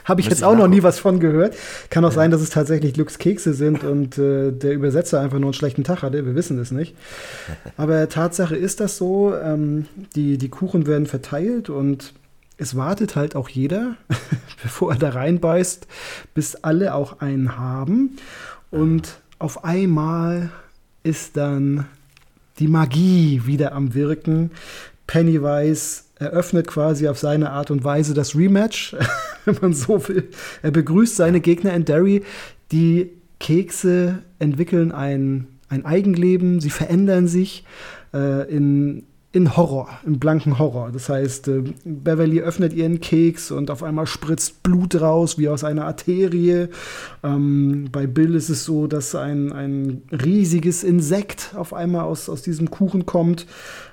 [0.04, 1.56] Habe ich jetzt auch noch nie was von gehört.
[1.90, 2.14] Kann auch ja.
[2.14, 6.02] sein, dass es tatsächlich Glückskekse sind und äh, der Übersetzer einfach nur einen schlechten Tag
[6.02, 6.24] hatte.
[6.26, 6.94] Wir wissen es nicht.
[7.76, 9.34] Aber Tatsache ist das so.
[9.34, 12.12] Ähm, die, die Kuchen werden verteilt und
[12.56, 13.96] es wartet halt auch jeder,
[14.62, 15.86] bevor er da reinbeißt,
[16.34, 18.16] bis alle auch einen haben.
[18.70, 20.50] Und auf einmal
[21.02, 21.86] ist dann
[22.58, 24.50] die Magie wieder am Wirken.
[25.06, 28.96] Pennywise eröffnet quasi auf seine Art und Weise das Rematch,
[29.54, 30.28] wenn man so will.
[30.62, 32.22] Er begrüßt seine Gegner in Derry.
[32.72, 37.64] Die Kekse entwickeln ein, ein Eigenleben, sie verändern sich
[38.12, 39.04] äh, in
[39.34, 40.90] in Horror, im blanken Horror.
[40.92, 45.64] Das heißt, äh, Beverly öffnet ihren Keks und auf einmal spritzt Blut raus, wie aus
[45.64, 46.68] einer Arterie.
[47.24, 52.42] Ähm, bei Bill ist es so, dass ein, ein riesiges Insekt auf einmal aus, aus
[52.42, 53.46] diesem Kuchen kommt.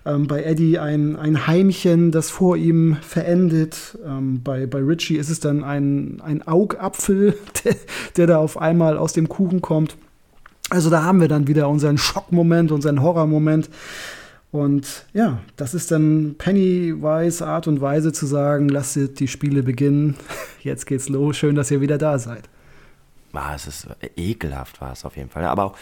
[0.06, 3.98] Ähm, bei Eddie ein, ein Heimchen, das vor ihm verendet.
[4.06, 7.34] Ähm, bei, bei Richie ist es dann ein, ein Augapfel,
[7.66, 7.76] der,
[8.16, 9.98] der da auf einmal aus dem Kuchen kommt.
[10.70, 13.72] Also da haben wir dann wieder unseren Schockmoment, unseren Horrormoment.
[14.52, 20.18] Und ja, das ist dann Pennywise Art und Weise zu sagen, lasst die Spiele beginnen,
[20.62, 22.50] jetzt geht's los, schön, dass ihr wieder da seid.
[23.34, 23.88] Ah, es ist
[24.18, 25.46] ekelhaft, war es auf jeden Fall.
[25.46, 25.78] Aber auch,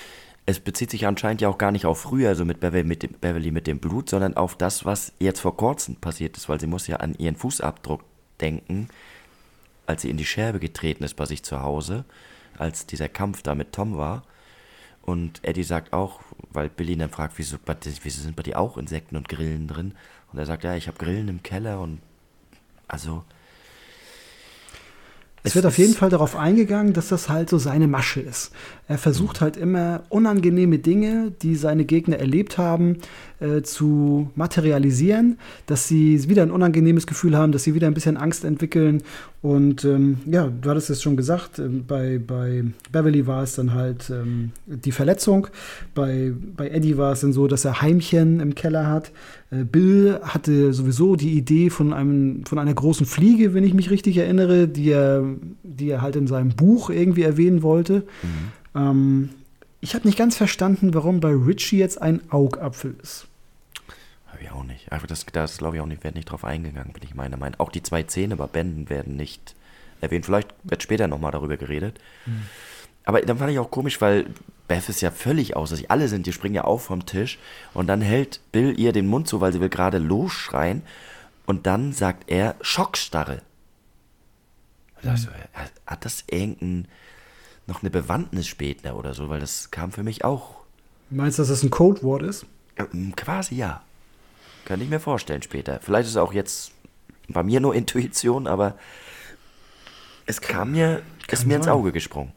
[0.45, 3.13] es bezieht sich anscheinend ja auch gar nicht auf früher, also mit Beverly mit, dem,
[3.13, 6.67] Beverly mit dem Blut, sondern auf das, was jetzt vor kurzem passiert ist, weil sie
[6.67, 8.03] muss ja an ihren Fußabdruck
[8.39, 8.89] denken,
[9.87, 12.05] als sie in die Scherbe getreten ist bei sich zu Hause,
[12.57, 14.23] als dieser Kampf da mit Tom war.
[15.01, 16.21] Und Eddie sagt auch,
[16.51, 17.57] weil Billy dann fragt, wieso,
[18.03, 19.93] wieso sind bei dir auch Insekten und Grillen drin?
[20.31, 21.99] Und er sagt, ja, ich habe Grillen im Keller und
[22.87, 23.23] also
[25.41, 28.51] es wird auf jeden Fall darauf eingegangen, dass das halt so seine Masche ist.
[28.87, 32.97] Er versucht halt immer unangenehme Dinge, die seine Gegner erlebt haben,
[33.39, 38.17] äh, zu materialisieren, dass sie wieder ein unangenehmes Gefühl haben, dass sie wieder ein bisschen
[38.17, 39.01] Angst entwickeln.
[39.41, 43.73] Und ähm, ja, du hattest es schon gesagt, äh, bei, bei Beverly war es dann
[43.73, 45.47] halt ähm, die Verletzung,
[45.95, 49.11] bei, bei Eddie war es dann so, dass er Heimchen im Keller hat.
[49.49, 53.89] Äh, Bill hatte sowieso die Idee von, einem, von einer großen Fliege, wenn ich mich
[53.89, 55.23] richtig erinnere, die er,
[55.63, 58.03] die er halt in seinem Buch irgendwie erwähnen wollte.
[58.21, 58.75] Mhm.
[58.75, 59.29] Ähm,
[59.79, 63.28] ich habe nicht ganz verstanden, warum bei Richie jetzt ein Augapfel ist.
[64.31, 64.91] Habe ich auch nicht.
[64.91, 67.59] Einfach das, das glaube ich auch nicht, wird nicht drauf eingegangen, bin ich meiner Meinung.
[67.59, 69.55] Auch die zwei Zähne bei Bänden werden nicht
[70.01, 70.25] erwähnt.
[70.25, 71.99] Vielleicht wird später nochmal darüber geredet.
[72.25, 72.43] Mhm.
[73.05, 74.27] Aber dann fand ich auch komisch, weil
[74.67, 75.89] Beth ist ja völlig außer sich.
[75.89, 77.39] Alle sind, die springen ja auf vom Tisch
[77.73, 80.83] und dann hält Bill ihr den Mund zu, weil sie will gerade losschreien
[81.47, 83.41] und dann sagt er Schockstarre.
[85.01, 85.17] Mhm.
[85.17, 85.29] So,
[85.87, 86.87] hat das irgendein
[87.65, 90.57] noch eine Bewandtnis später oder so, weil das kam für mich auch.
[91.09, 92.45] Meinst du, dass das ein Codewort ist?
[93.15, 93.81] Quasi ja.
[94.69, 95.79] Könnte ich mir vorstellen später.
[95.81, 96.73] Vielleicht ist es auch jetzt
[97.27, 98.75] bei mir nur Intuition, aber
[100.27, 102.33] es kam mir, ist mir ins Auge gesprungen.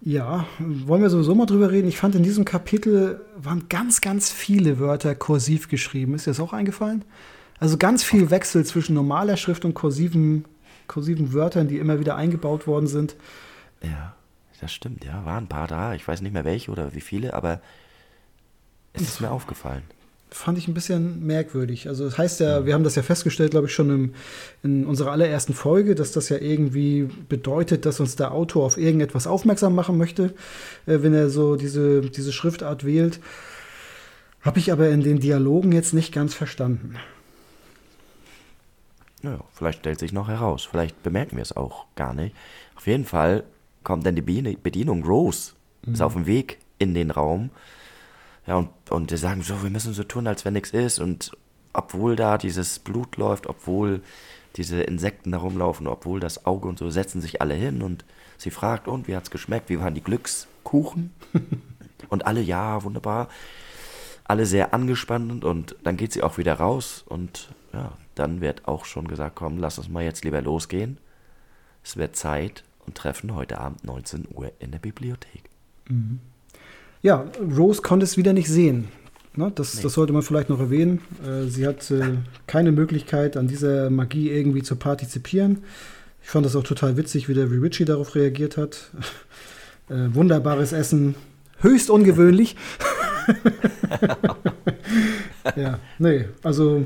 [0.00, 1.86] Ja, wollen wir sowieso mal drüber reden.
[1.86, 6.16] Ich fand in diesem Kapitel waren ganz, ganz viele Wörter kursiv geschrieben.
[6.16, 7.04] Ist dir das auch eingefallen?
[7.60, 10.44] Also ganz viel Wechsel zwischen normaler Schrift und kursiven,
[10.88, 13.14] kursiven Wörtern, die immer wieder eingebaut worden sind.
[13.80, 14.16] Ja,
[14.60, 15.24] das stimmt, ja.
[15.24, 15.94] Waren ein paar da.
[15.94, 17.60] Ich weiß nicht mehr welche oder wie viele, aber
[18.92, 19.84] es ist mir aufgefallen
[20.30, 21.88] fand ich ein bisschen merkwürdig.
[21.88, 24.14] Also das heißt ja, wir haben das ja festgestellt, glaube ich, schon im,
[24.62, 29.26] in unserer allerersten Folge, dass das ja irgendwie bedeutet, dass uns der Autor auf irgendetwas
[29.26, 30.34] aufmerksam machen möchte,
[30.86, 33.20] äh, wenn er so diese, diese Schriftart wählt.
[34.42, 36.96] Habe ich aber in den Dialogen jetzt nicht ganz verstanden.
[39.22, 40.68] Ja, vielleicht stellt sich noch heraus.
[40.70, 42.34] Vielleicht bemerken wir es auch gar nicht.
[42.76, 43.44] Auf jeden Fall
[43.82, 45.52] kommt dann die Bedienung Rose,
[45.84, 45.94] mhm.
[45.94, 47.50] ist auf dem Weg in den Raum
[48.46, 50.98] ja, und, und die sagen so, wir müssen so tun, als wenn nichts ist.
[50.98, 51.36] Und
[51.72, 54.02] obwohl da dieses Blut läuft, obwohl
[54.56, 58.04] diese Insekten da rumlaufen, obwohl das Auge und so, setzen sich alle hin und
[58.38, 59.68] sie fragt, und wie hat's geschmeckt?
[59.68, 61.12] Wie waren die Glückskuchen?
[62.08, 63.28] und alle, ja, wunderbar.
[64.24, 68.84] Alle sehr angespannt und dann geht sie auch wieder raus und ja, dann wird auch
[68.84, 70.98] schon gesagt, komm, lass uns mal jetzt lieber losgehen.
[71.84, 75.44] Es wird Zeit und treffen heute Abend 19 Uhr in der Bibliothek.
[75.88, 76.20] Mhm.
[77.06, 77.24] Ja,
[77.56, 78.88] Rose konnte es wieder nicht sehen.
[79.36, 79.82] Ne, das, nee.
[79.84, 81.02] das, sollte man vielleicht noch erwähnen.
[81.24, 82.02] Äh, sie hat äh,
[82.48, 85.62] keine Möglichkeit, an dieser Magie irgendwie zu partizipieren.
[86.20, 88.90] Ich fand das auch total witzig, wie der Richie darauf reagiert hat.
[89.88, 91.14] Äh, wunderbares Essen,
[91.60, 92.56] höchst ungewöhnlich.
[95.54, 96.84] ja, nee, also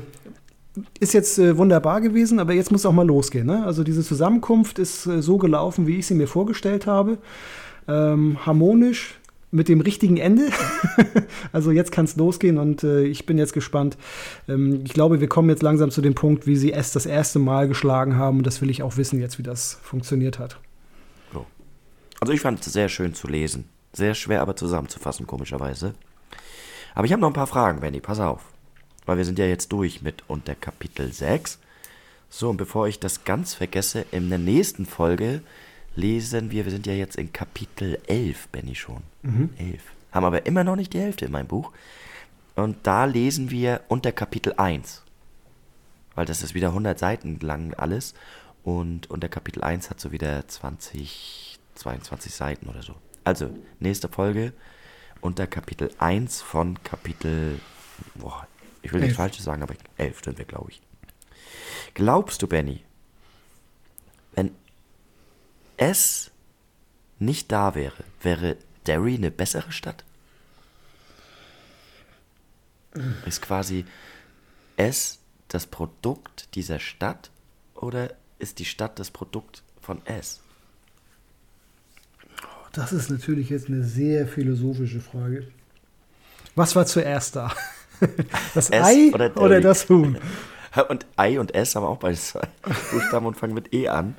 [0.99, 3.47] ist jetzt äh, wunderbar gewesen, aber jetzt muss auch mal losgehen.
[3.47, 3.65] Ne?
[3.65, 7.17] Also diese Zusammenkunft ist äh, so gelaufen, wie ich sie mir vorgestellt habe.
[7.87, 9.19] Ähm, harmonisch,
[9.51, 10.49] mit dem richtigen Ende.
[11.51, 13.97] also jetzt kann es losgehen und äh, ich bin jetzt gespannt.
[14.47, 17.39] Ähm, ich glaube, wir kommen jetzt langsam zu dem Punkt, wie sie es das erste
[17.39, 20.57] Mal geschlagen haben und das will ich auch wissen jetzt, wie das funktioniert hat.
[21.33, 21.45] So.
[22.19, 23.65] Also ich fand es sehr schön zu lesen.
[23.93, 25.93] Sehr schwer aber zusammenzufassen, komischerweise.
[26.95, 28.41] Aber ich habe noch ein paar Fragen, Benny, pass auf.
[29.05, 31.59] Weil wir sind ja jetzt durch mit unter Kapitel 6.
[32.29, 35.41] So, und bevor ich das ganz vergesse, in der nächsten Folge
[35.95, 39.10] lesen wir, wir sind ja jetzt in Kapitel 11, Benny schon.
[39.21, 39.49] Mhm.
[39.57, 39.81] 11.
[40.11, 41.71] Haben aber immer noch nicht die Hälfte in meinem Buch.
[42.55, 45.03] Und da lesen wir unter Kapitel 1.
[46.15, 48.13] Weil das ist wieder 100 Seiten lang alles.
[48.63, 52.95] Und unter Kapitel 1 hat so wieder 20, 22 Seiten oder so.
[53.23, 53.49] Also,
[53.79, 54.53] nächste Folge
[55.21, 57.59] unter Kapitel 1 von Kapitel.
[58.15, 58.47] Boah,
[58.81, 60.81] ich will nichts Falsches sagen, aber 11 sind wir, glaube ich.
[61.93, 62.83] Glaubst du, Benny,
[64.33, 64.51] wenn
[65.77, 66.31] es
[67.19, 68.57] nicht da wäre, wäre
[68.87, 70.03] Derry eine bessere Stadt?
[73.25, 73.85] Ist quasi
[74.75, 77.31] es das Produkt dieser Stadt
[77.75, 80.39] oder ist die Stadt das Produkt von es?
[82.73, 85.47] Das ist natürlich jetzt eine sehr philosophische Frage.
[86.55, 87.53] Was war zuerst da?
[88.55, 90.17] Das S Ei oder, oder, das Huhn?
[90.89, 92.47] Und Ei und S haben auch beide zwei
[92.91, 94.15] Buchstaben und fangen mit E an.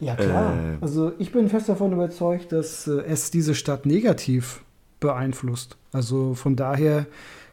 [0.00, 0.54] Ja, klar.
[0.54, 4.60] Äh, also ich bin fest davon überzeugt, dass äh, es diese Stadt negativ
[5.00, 5.76] beeinflusst.
[5.92, 7.06] Also von daher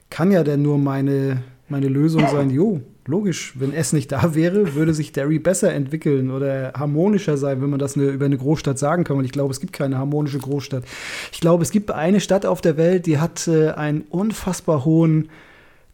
[0.10, 4.76] kann ja denn nur meine, meine Lösung sein, jo, logisch, wenn es nicht da wäre,
[4.76, 8.80] würde sich Derry besser entwickeln oder harmonischer sein, wenn man das eine, über eine Großstadt
[8.80, 9.18] sagen kann.
[9.18, 10.84] Und ich glaube, es gibt keine harmonische Großstadt.
[11.32, 15.30] Ich glaube, es gibt eine Stadt auf der Welt, die hat äh, einen unfassbar hohen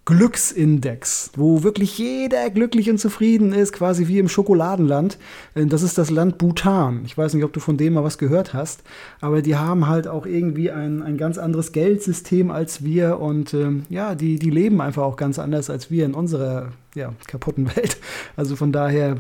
[0.10, 5.20] Glücksindex, wo wirklich jeder glücklich und zufrieden ist, quasi wie im Schokoladenland.
[5.54, 7.04] Äh, das ist das Land Bhutan.
[7.06, 8.82] Ich weiß nicht, ob du von dem mal was gehört hast,
[9.22, 13.84] aber die haben halt auch irgendwie ein, ein ganz anderes Geldsystem als wir und ähm,
[13.90, 17.98] ja, die, die leben einfach auch ganz anders als wir in unserer ja, kaputten Welt.
[18.36, 19.18] Also von daher,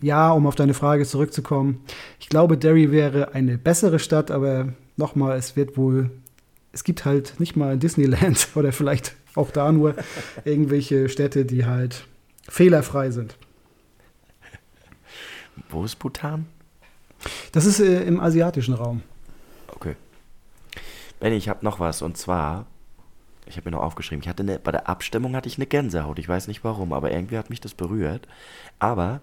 [0.00, 1.80] ja, um auf deine Frage zurückzukommen,
[2.20, 6.08] ich glaube, Derry wäre eine bessere Stadt, aber nochmal, es wird wohl,
[6.70, 9.94] es gibt halt nicht mal Disneyland oder vielleicht auch da nur
[10.44, 12.06] irgendwelche Städte, die halt
[12.48, 13.36] fehlerfrei sind.
[15.68, 16.46] Wo ist Bhutan?
[17.52, 19.02] Das ist äh, im asiatischen Raum.
[19.68, 19.94] Okay.
[21.18, 22.66] Benny, ich habe noch was und zwar,
[23.46, 26.18] ich habe mir noch aufgeschrieben, ich hatte eine, bei der Abstimmung hatte ich eine Gänsehaut.
[26.18, 28.26] Ich weiß nicht warum, aber irgendwie hat mich das berührt.
[28.78, 29.20] Aber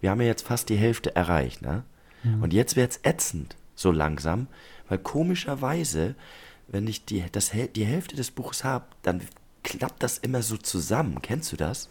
[0.00, 1.84] wir haben ja jetzt fast die Hälfte erreicht, ne?
[2.24, 2.42] Mhm.
[2.42, 4.48] Und jetzt wird es ätzend, so langsam,
[4.88, 6.14] weil komischerweise,
[6.68, 9.22] wenn ich die, das, die Hälfte des Buches habe, dann
[9.66, 11.20] klappt das immer so zusammen.
[11.20, 11.88] Kennst du das?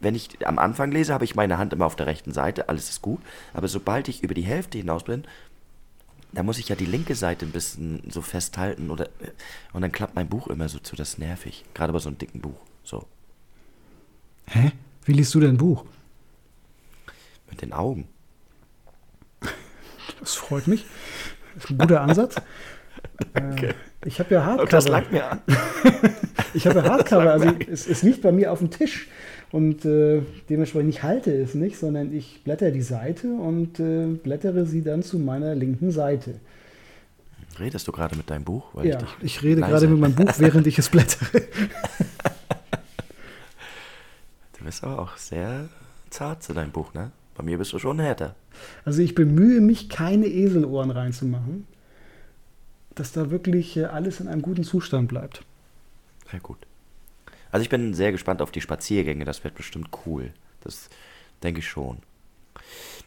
[0.00, 2.88] Wenn ich am Anfang lese, habe ich meine Hand immer auf der rechten Seite, alles
[2.90, 3.20] ist gut.
[3.52, 5.24] Aber sobald ich über die Hälfte hinaus bin,
[6.32, 9.08] da muss ich ja die linke Seite ein bisschen so festhalten oder
[9.72, 11.64] und dann klappt mein Buch immer so zu, das ist nervig.
[11.74, 12.58] Gerade bei so einem dicken Buch.
[12.82, 13.06] So.
[14.46, 14.72] Hä?
[15.04, 15.84] Wie liest du dein Buch?
[17.50, 18.08] Mit den Augen.
[20.20, 20.86] Das freut mich.
[21.54, 22.36] Das ist ein guter Ansatz.
[23.32, 23.68] Danke.
[23.68, 23.74] Äh,
[24.04, 24.70] ich habe ja Hardcover.
[24.70, 25.40] Das langt mir an.
[26.54, 29.08] ich habe ja Hardcover, also es, es, liegt bei mir auf dem Tisch
[29.50, 34.66] und äh, dementsprechend ich halte es nicht, sondern ich blätter die Seite und äh, blättere
[34.66, 36.34] sie dann zu meiner linken Seite.
[37.58, 38.74] Redest du gerade mit deinem Buch?
[38.82, 39.72] ja, ich, ich rede leise.
[39.72, 41.30] gerade mit meinem Buch, während ich es blättere.
[44.58, 45.68] du bist aber auch sehr
[46.10, 47.12] zart zu deinem Buch, ne?
[47.36, 48.34] Bei mir bist du schon härter.
[48.84, 51.66] Also ich bemühe mich, keine Eselohren reinzumachen,
[52.94, 55.42] dass da wirklich äh, alles in einem guten Zustand bleibt.
[56.30, 56.58] Sehr gut.
[57.50, 60.32] Also ich bin sehr gespannt auf die Spaziergänge, das wird bestimmt cool.
[60.62, 60.88] Das
[61.42, 61.98] denke ich schon.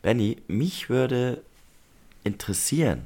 [0.01, 1.41] Benny, mich würde
[2.23, 3.05] interessieren,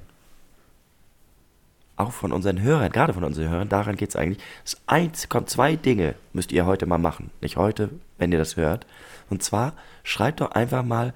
[1.95, 4.43] auch von unseren Hörern, gerade von unseren Hörern, daran geht es eigentlich.
[4.63, 7.31] Das eins, kommt zwei Dinge müsst ihr heute mal machen.
[7.41, 8.85] Nicht heute, wenn ihr das hört.
[9.29, 9.73] Und zwar
[10.03, 11.13] schreibt doch einfach mal,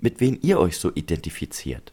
[0.00, 1.92] mit wem ihr euch so identifiziert.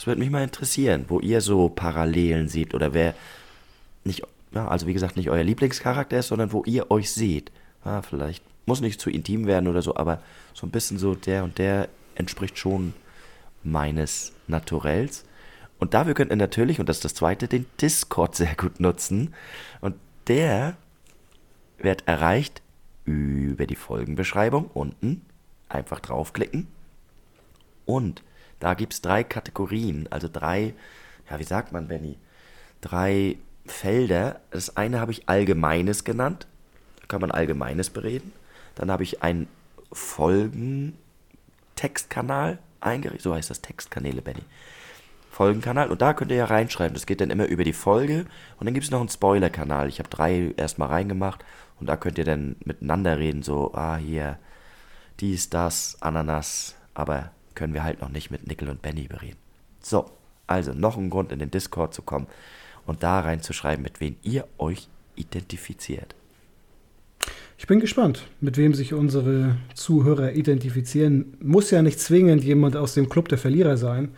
[0.00, 3.14] Das würde mich mal interessieren, wo ihr so Parallelen seht oder wer
[4.02, 7.52] nicht, ja, also wie gesagt, nicht euer Lieblingscharakter ist, sondern wo ihr euch seht.
[7.84, 10.22] Ja, vielleicht muss nicht zu intim werden oder so, aber
[10.54, 12.94] so ein bisschen so der und der entspricht schon
[13.62, 15.26] meines Naturells.
[15.78, 19.34] Und dafür könnt ihr natürlich, und das ist das zweite, den Discord sehr gut nutzen.
[19.82, 19.96] Und
[20.28, 20.78] der
[21.76, 22.62] wird erreicht
[23.04, 25.20] über die Folgenbeschreibung unten.
[25.68, 26.68] Einfach draufklicken.
[27.84, 28.22] Und
[28.60, 30.74] da gibt es drei Kategorien, also drei,
[31.28, 32.16] ja, wie sagt man, Benny?
[32.80, 33.36] Drei
[33.66, 34.40] Felder.
[34.50, 36.46] Das eine habe ich Allgemeines genannt.
[37.00, 38.32] Da kann man Allgemeines bereden.
[38.74, 39.48] Dann habe ich einen
[39.92, 43.22] Folgen-Textkanal eingerichtet.
[43.22, 44.42] So heißt das Textkanäle, Benny.
[45.30, 46.94] Folgenkanal und da könnt ihr ja reinschreiben.
[46.94, 48.26] Das geht dann immer über die Folge
[48.58, 49.88] und dann gibt es noch einen Spoiler-Kanal.
[49.88, 51.44] Ich habe drei erstmal reingemacht
[51.78, 54.38] und da könnt ihr dann miteinander reden, so, ah, hier,
[55.20, 59.38] dies, das, Ananas, aber können wir halt noch nicht mit Nickel und Benny bereden.
[59.80, 60.10] So,
[60.46, 62.26] also noch ein Grund in den Discord zu kommen
[62.86, 66.14] und da reinzuschreiben, mit wem ihr euch identifiziert.
[67.58, 71.36] Ich bin gespannt, mit wem sich unsere Zuhörer identifizieren.
[71.40, 74.12] Muss ja nicht zwingend jemand aus dem Club der Verlierer sein.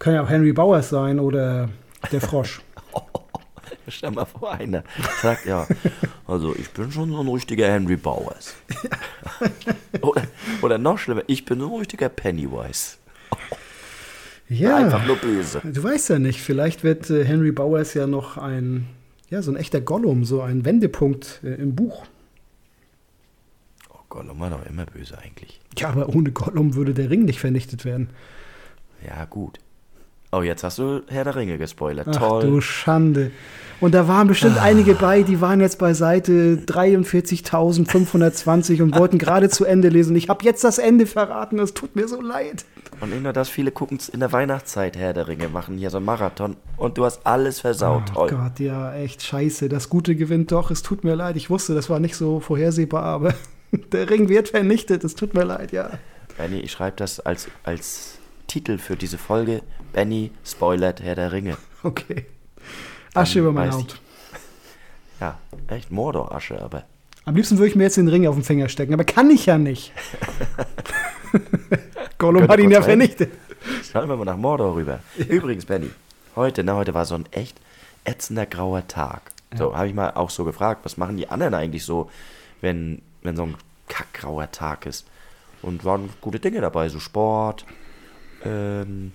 [0.00, 1.68] Kann ja auch Henry Bowers sein oder
[2.10, 2.60] der Frosch.
[3.88, 4.84] Stell mal vor, einer
[5.22, 5.66] sagt ja,
[6.26, 8.54] also ich bin schon so ein richtiger Henry Bowers.
[10.00, 10.22] oder,
[10.62, 12.96] oder noch schlimmer, ich bin so ein richtiger Pennywise.
[14.48, 15.62] Ja, einfach nur böse.
[15.64, 18.86] Du weißt ja nicht, vielleicht wird äh, Henry Bowers ja noch ein,
[19.30, 22.04] ja, so ein echter Gollum, so ein Wendepunkt äh, im Buch.
[23.90, 25.60] Oh, Gollum war doch immer böse eigentlich.
[25.78, 28.10] Ja, aber ohne Gollum würde der Ring nicht vernichtet werden.
[29.06, 29.58] Ja, gut.
[30.34, 32.08] Oh, jetzt hast du Herr der Ringe gespoilert.
[32.10, 32.42] Ach, Toll.
[32.42, 33.30] du Schande.
[33.80, 34.62] Und da waren bestimmt ah.
[34.62, 40.16] einige bei, die waren jetzt bei Seite 43.520 und wollten gerade zu Ende lesen.
[40.16, 42.64] Ich habe jetzt das Ende verraten, es tut mir so leid.
[43.00, 45.90] Und nicht nur das, viele gucken es in der Weihnachtszeit, Herr der Ringe, machen hier
[45.90, 48.10] so einen Marathon und du hast alles versaut.
[48.12, 48.30] Oh Toll.
[48.30, 49.68] Gott, ja, echt scheiße.
[49.68, 51.36] Das Gute gewinnt doch, es tut mir leid.
[51.36, 53.34] Ich wusste, das war nicht so vorhersehbar, aber
[53.92, 55.90] der Ring wird vernichtet, es tut mir leid, ja.
[56.38, 59.60] Benny, ich schreibe das als, als Titel für diese Folge.
[59.94, 61.56] Benny spoilert Herr der Ringe.
[61.84, 62.26] Okay.
[63.14, 64.00] Asche über mein Haupt.
[65.20, 65.38] Ja,
[65.68, 66.84] echt Mordor-Asche, aber.
[67.24, 69.46] Am liebsten würde ich mir jetzt den Ring auf den Finger stecken, aber kann ich
[69.46, 69.92] ja nicht.
[72.18, 73.32] Gollum hat ihn ja vernichtet.
[73.90, 74.98] Schauen wir mal nach Mordor rüber.
[75.28, 75.90] Übrigens, Benny,
[76.34, 77.60] heute, ne, heute war so ein echt
[78.04, 79.30] ätzender grauer Tag.
[79.52, 79.58] Ja.
[79.58, 82.10] So, habe ich mal auch so gefragt, was machen die anderen eigentlich so,
[82.60, 83.56] wenn, wenn so ein
[83.88, 85.06] kackgrauer Tag ist?
[85.62, 87.64] Und waren gute Dinge dabei, so Sport,
[88.44, 89.12] ähm,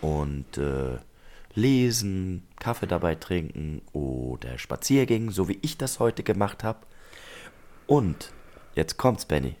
[0.00, 0.98] und äh,
[1.54, 6.80] lesen, Kaffee dabei trinken oder Spaziergängen, so wie ich das heute gemacht habe.
[7.86, 8.32] Und
[8.74, 9.56] jetzt kommt's, Benny.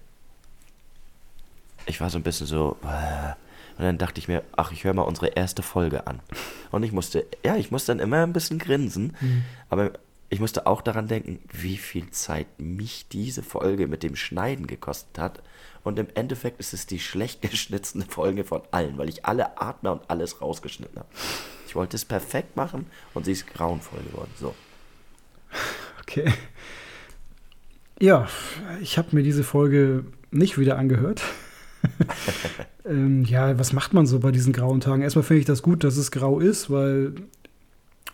[1.86, 2.76] Ich war so ein bisschen so.
[2.82, 3.34] Äh,
[3.78, 6.20] und dann dachte ich mir, ach, ich höre mal unsere erste Folge an.
[6.70, 9.16] Und ich musste, ja, ich musste dann immer ein bisschen grinsen.
[9.20, 9.44] Mhm.
[9.68, 9.92] Aber
[10.28, 15.18] ich musste auch daran denken, wie viel Zeit mich diese Folge mit dem Schneiden gekostet
[15.18, 15.42] hat.
[15.84, 19.92] Und im Endeffekt ist es die schlecht geschnittene Folge von allen, weil ich alle Atmer
[19.92, 21.08] und alles rausgeschnitten habe.
[21.66, 24.32] Ich wollte es perfekt machen und sie ist grauenvoll geworden.
[24.38, 24.54] So.
[26.08, 26.32] Okay.
[27.98, 28.28] Ja,
[28.80, 31.20] ich habe mir diese Folge nicht wieder angehört.
[32.84, 35.02] ähm, ja, was macht man so bei diesen grauen Tagen?
[35.02, 37.14] Erstmal finde ich das gut, dass es grau ist, weil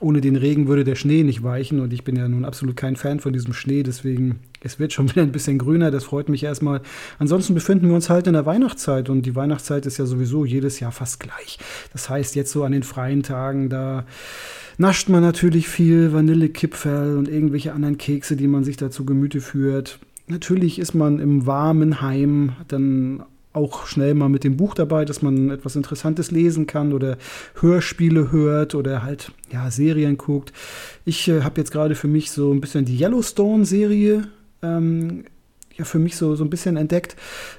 [0.03, 2.97] ohne den Regen würde der Schnee nicht weichen und ich bin ja nun absolut kein
[2.97, 6.43] Fan von diesem Schnee, deswegen es wird schon wieder ein bisschen grüner, das freut mich
[6.43, 6.81] erstmal.
[7.19, 10.81] Ansonsten befinden wir uns halt in der Weihnachtszeit und die Weihnachtszeit ist ja sowieso jedes
[10.81, 11.59] Jahr fast gleich.
[11.93, 14.05] Das heißt, jetzt so an den freien Tagen, da
[14.79, 19.99] nascht man natürlich viel Vanillekipferl und irgendwelche anderen Kekse, die man sich dazu Gemüte führt.
[20.29, 23.23] Natürlich ist man im warmen Heim dann
[23.53, 27.19] auch schnell mal mit dem Buch dabei, dass man etwas Interessantes lesen kann oder
[27.61, 30.53] Hörspiele hört oder halt ja Serien guckt.
[31.05, 34.29] Ich äh, habe jetzt gerade für mich so ein bisschen die Yellowstone-Serie
[34.63, 35.25] ähm,
[35.77, 37.17] ja für mich so, so ein bisschen entdeckt.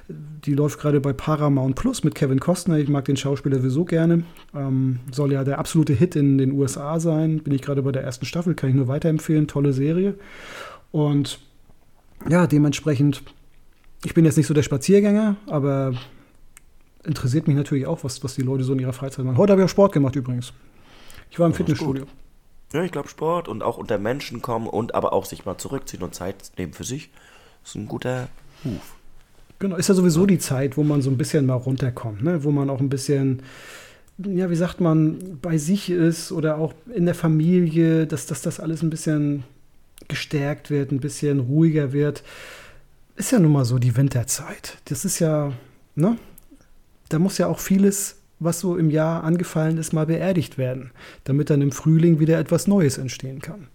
[0.08, 2.78] Die läuft gerade bei Paramount Plus mit Kevin Costner.
[2.78, 4.24] Ich mag den Schauspieler sowieso gerne.
[4.54, 7.40] Ähm, soll ja der absolute Hit in den USA sein.
[7.40, 9.48] Bin ich gerade bei der ersten Staffel, kann ich nur weiterempfehlen.
[9.48, 10.14] Tolle Serie.
[10.92, 11.40] Und
[12.28, 13.22] ja, dementsprechend
[14.04, 15.94] ich bin jetzt nicht so der Spaziergänger, aber
[17.04, 19.38] interessiert mich natürlich auch, was, was die Leute so in ihrer Freizeit machen.
[19.38, 20.52] Heute habe ich auch Sport gemacht übrigens.
[21.30, 22.04] Ich war im ja, Fitnessstudio.
[22.72, 26.02] Ja, ich glaube Sport und auch unter Menschen kommen und aber auch sich mal zurückziehen
[26.02, 27.10] und Zeit nehmen für sich,
[27.64, 28.28] ist ein guter
[28.62, 28.80] Move.
[29.58, 32.44] Genau, ist ja sowieso die Zeit, wo man so ein bisschen mal runterkommt, ne?
[32.44, 33.42] wo man auch ein bisschen,
[34.18, 38.60] ja, wie sagt man, bei sich ist oder auch in der Familie, dass, dass das
[38.60, 39.44] alles ein bisschen
[40.08, 42.22] gestärkt wird, ein bisschen ruhiger wird
[43.16, 44.78] ist ja nun mal so die Winterzeit.
[44.86, 45.52] Das ist ja,
[45.94, 46.18] ne?
[47.08, 50.90] Da muss ja auch vieles, was so im Jahr angefallen ist, mal beerdigt werden,
[51.24, 53.68] damit dann im Frühling wieder etwas Neues entstehen kann.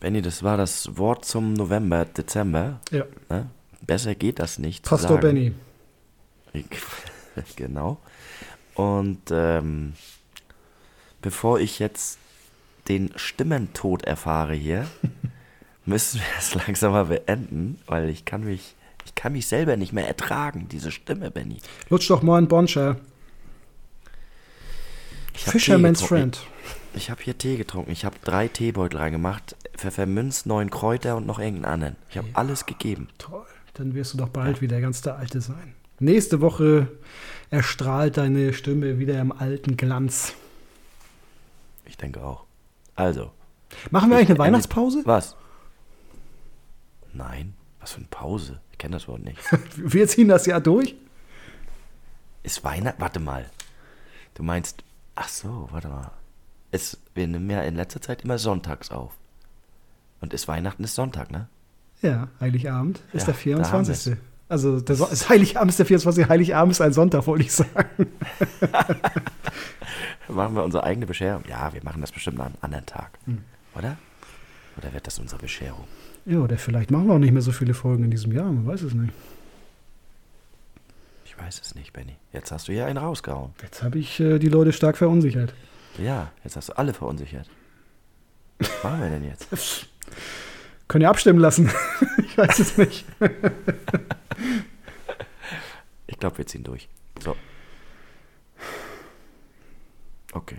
[0.00, 2.80] Benny, das war das Wort zum November, Dezember.
[2.90, 3.04] Ja.
[3.28, 3.50] Ne?
[3.86, 4.84] Besser geht das nicht.
[4.84, 5.52] Pastor Benny.
[7.56, 7.98] genau.
[8.74, 9.92] Und ähm,
[11.20, 12.18] bevor ich jetzt
[12.88, 14.86] den Stimmentod erfahre hier,
[15.84, 18.74] müssen wir es langsam mal beenden, weil ich kann mich,
[19.04, 21.58] ich kann mich selber nicht mehr ertragen, diese Stimme, Benny.
[21.88, 22.96] Lutsch doch mal ein Boncher.
[25.34, 26.38] Fisherman's Friend.
[26.94, 27.90] Ich, ich habe hier Tee getrunken.
[27.90, 29.56] Ich habe drei Teebeutel reingemacht.
[29.76, 31.96] Pfefferminz, neun Kräuter und noch irgendeinen anderen.
[32.10, 33.08] Ich habe ja, alles gegeben.
[33.18, 33.46] Toll.
[33.74, 34.62] Dann wirst du doch bald ja.
[34.62, 35.74] wieder ganz der Alte sein.
[35.98, 36.88] Nächste Woche
[37.50, 40.34] erstrahlt deine Stimme wieder im alten Glanz.
[41.86, 42.44] Ich denke auch.
[42.94, 43.30] Also.
[43.90, 45.02] Machen wir eigentlich eine Weihnachtspause?
[45.04, 45.36] Was?
[47.12, 47.54] Nein.
[47.80, 48.60] Was für eine Pause?
[48.70, 49.38] Ich kenne das Wort nicht.
[49.76, 50.94] Wir ziehen das Jahr durch?
[52.42, 53.00] Ist Weihnachten?
[53.00, 53.46] Warte mal.
[54.34, 54.82] Du meinst.
[55.14, 56.10] Ach so, warte mal.
[56.70, 59.12] Es, wir nehmen ja in letzter Zeit immer sonntags auf.
[60.22, 61.48] Und ist Weihnachten ist Sonntag, ne?
[62.00, 64.16] Ja, Heiligabend ist ja, der 24.
[64.48, 66.28] Also der so ist Heiligabend ist der 24.
[66.28, 68.06] Heiligabend ist ein Sonntag, wollte ich sagen.
[70.28, 71.44] machen wir unsere eigene Bescherung?
[71.48, 73.18] Ja, wir machen das bestimmt an einem anderen Tag.
[73.26, 73.44] Hm.
[73.74, 73.96] Oder?
[74.78, 75.86] Oder wird das unsere Bescherung?
[76.24, 78.66] Ja, oder vielleicht machen wir auch nicht mehr so viele Folgen in diesem Jahr, man
[78.66, 79.12] weiß es nicht.
[81.24, 82.16] Ich weiß es nicht, Benny.
[82.32, 83.52] Jetzt hast du hier einen rausgehauen.
[83.62, 85.54] Jetzt habe ich äh, die Leute stark verunsichert.
[85.98, 87.50] Ja, jetzt hast du alle verunsichert.
[88.58, 89.48] Was machen wir denn jetzt?
[90.88, 91.70] Können ja abstimmen lassen.
[92.18, 93.04] ich weiß es nicht.
[96.06, 96.88] ich glaube, wir ziehen durch.
[97.20, 97.34] So.
[100.32, 100.58] Okay.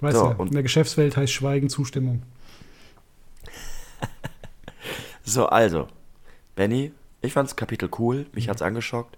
[0.00, 2.22] Weißt so, du, in der Geschäftswelt heißt Schweigen Zustimmung.
[5.32, 5.88] So, also,
[6.56, 8.50] Benny, ich fand das Kapitel cool, mich mhm.
[8.50, 9.16] hat es angeschockt.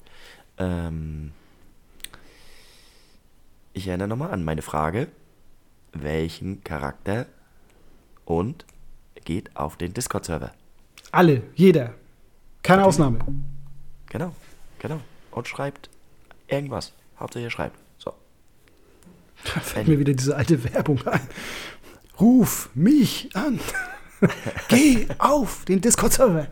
[0.58, 1.32] Ähm,
[3.72, 5.08] ich erinnere nochmal an meine Frage,
[5.92, 7.26] welchen Charakter
[8.24, 8.64] und
[9.24, 10.52] geht auf den Discord-Server?
[11.10, 11.94] Alle, jeder.
[12.62, 12.88] Keine okay.
[12.90, 13.18] Ausnahme.
[14.06, 14.36] Genau,
[14.78, 15.00] genau.
[15.32, 15.90] Und schreibt
[16.46, 16.92] irgendwas.
[17.18, 17.76] Hauptsache ihr schreibt.
[17.98, 18.14] So.
[19.42, 19.96] Da fällt Benny.
[19.96, 21.28] mir wieder diese alte Werbung ein.
[22.20, 23.58] Ruf mich an.
[24.68, 26.46] Geh auf den Discord-Server.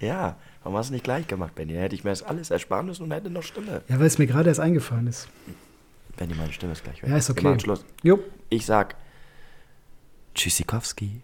[0.00, 1.74] Ja, warum hast du nicht gleich gemacht, Benny?
[1.74, 3.82] Da hätte ich mir das alles ersparen müssen und hätte noch Stimme.
[3.88, 5.28] Ja, weil es mir gerade erst eingefallen ist.
[6.16, 7.10] Benny, meine Stimme ist gleich weg.
[7.10, 7.42] Ja, ist okay.
[7.42, 7.84] Wir machen Schluss.
[8.02, 8.18] Jo.
[8.48, 8.96] Ich sag
[10.34, 11.22] Tschüssikowski.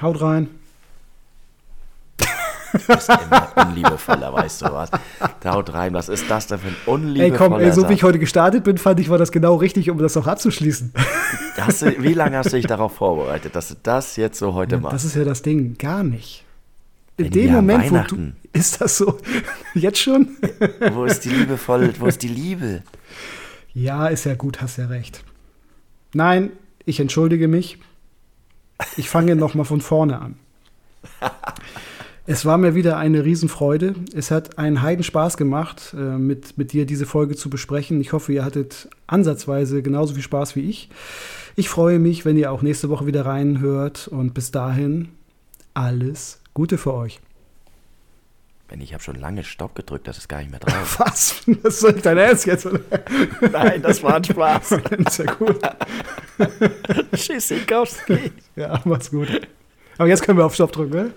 [0.00, 0.48] Haut rein.
[2.74, 4.90] Bist immer unliebevoller, weißt du was?
[5.40, 7.94] Da haut rein, was ist das denn für ein unliebevoller Ey, komm, ey, so wie
[7.94, 10.92] ich heute gestartet bin, fand ich, war das genau richtig, um das noch abzuschließen.
[11.56, 14.80] Du, wie lange hast du dich darauf vorbereitet, dass du das jetzt so heute ja,
[14.80, 14.94] machst?
[14.96, 16.44] Das ist ja das Ding, gar nicht.
[17.16, 19.18] In, In dem Moment, wo du, ist das so,
[19.74, 20.36] jetzt schon?
[20.92, 22.82] wo ist die liebevolle, wo ist die Liebe?
[23.72, 25.22] Ja, ist ja gut, hast ja recht.
[26.12, 26.50] Nein,
[26.84, 27.78] ich entschuldige mich.
[28.96, 30.36] Ich fange nochmal von vorne an.
[32.26, 33.94] Es war mir wieder eine Riesenfreude.
[34.14, 38.00] Es hat einen Heidenspaß gemacht, äh, mit, mit dir diese Folge zu besprechen.
[38.00, 40.88] Ich hoffe, ihr hattet ansatzweise genauso viel Spaß wie ich.
[41.54, 45.10] Ich freue mich, wenn ihr auch nächste Woche wieder reinhört und bis dahin
[45.74, 47.20] alles Gute für euch.
[48.70, 50.98] Wenn ich habe schon lange Stopp gedrückt, das ist gar nicht mehr drauf.
[51.00, 51.42] Was?
[51.62, 52.64] Das ist dein Ernst jetzt?
[52.64, 52.80] oder?
[53.52, 54.68] Nein, das war ein Spaß.
[55.10, 55.60] Sehr gut.
[57.14, 58.32] Tschüssikowski.
[58.56, 59.28] Ja, mach's gut.
[59.98, 61.10] Aber jetzt können wir auf Stopp drücken, ne?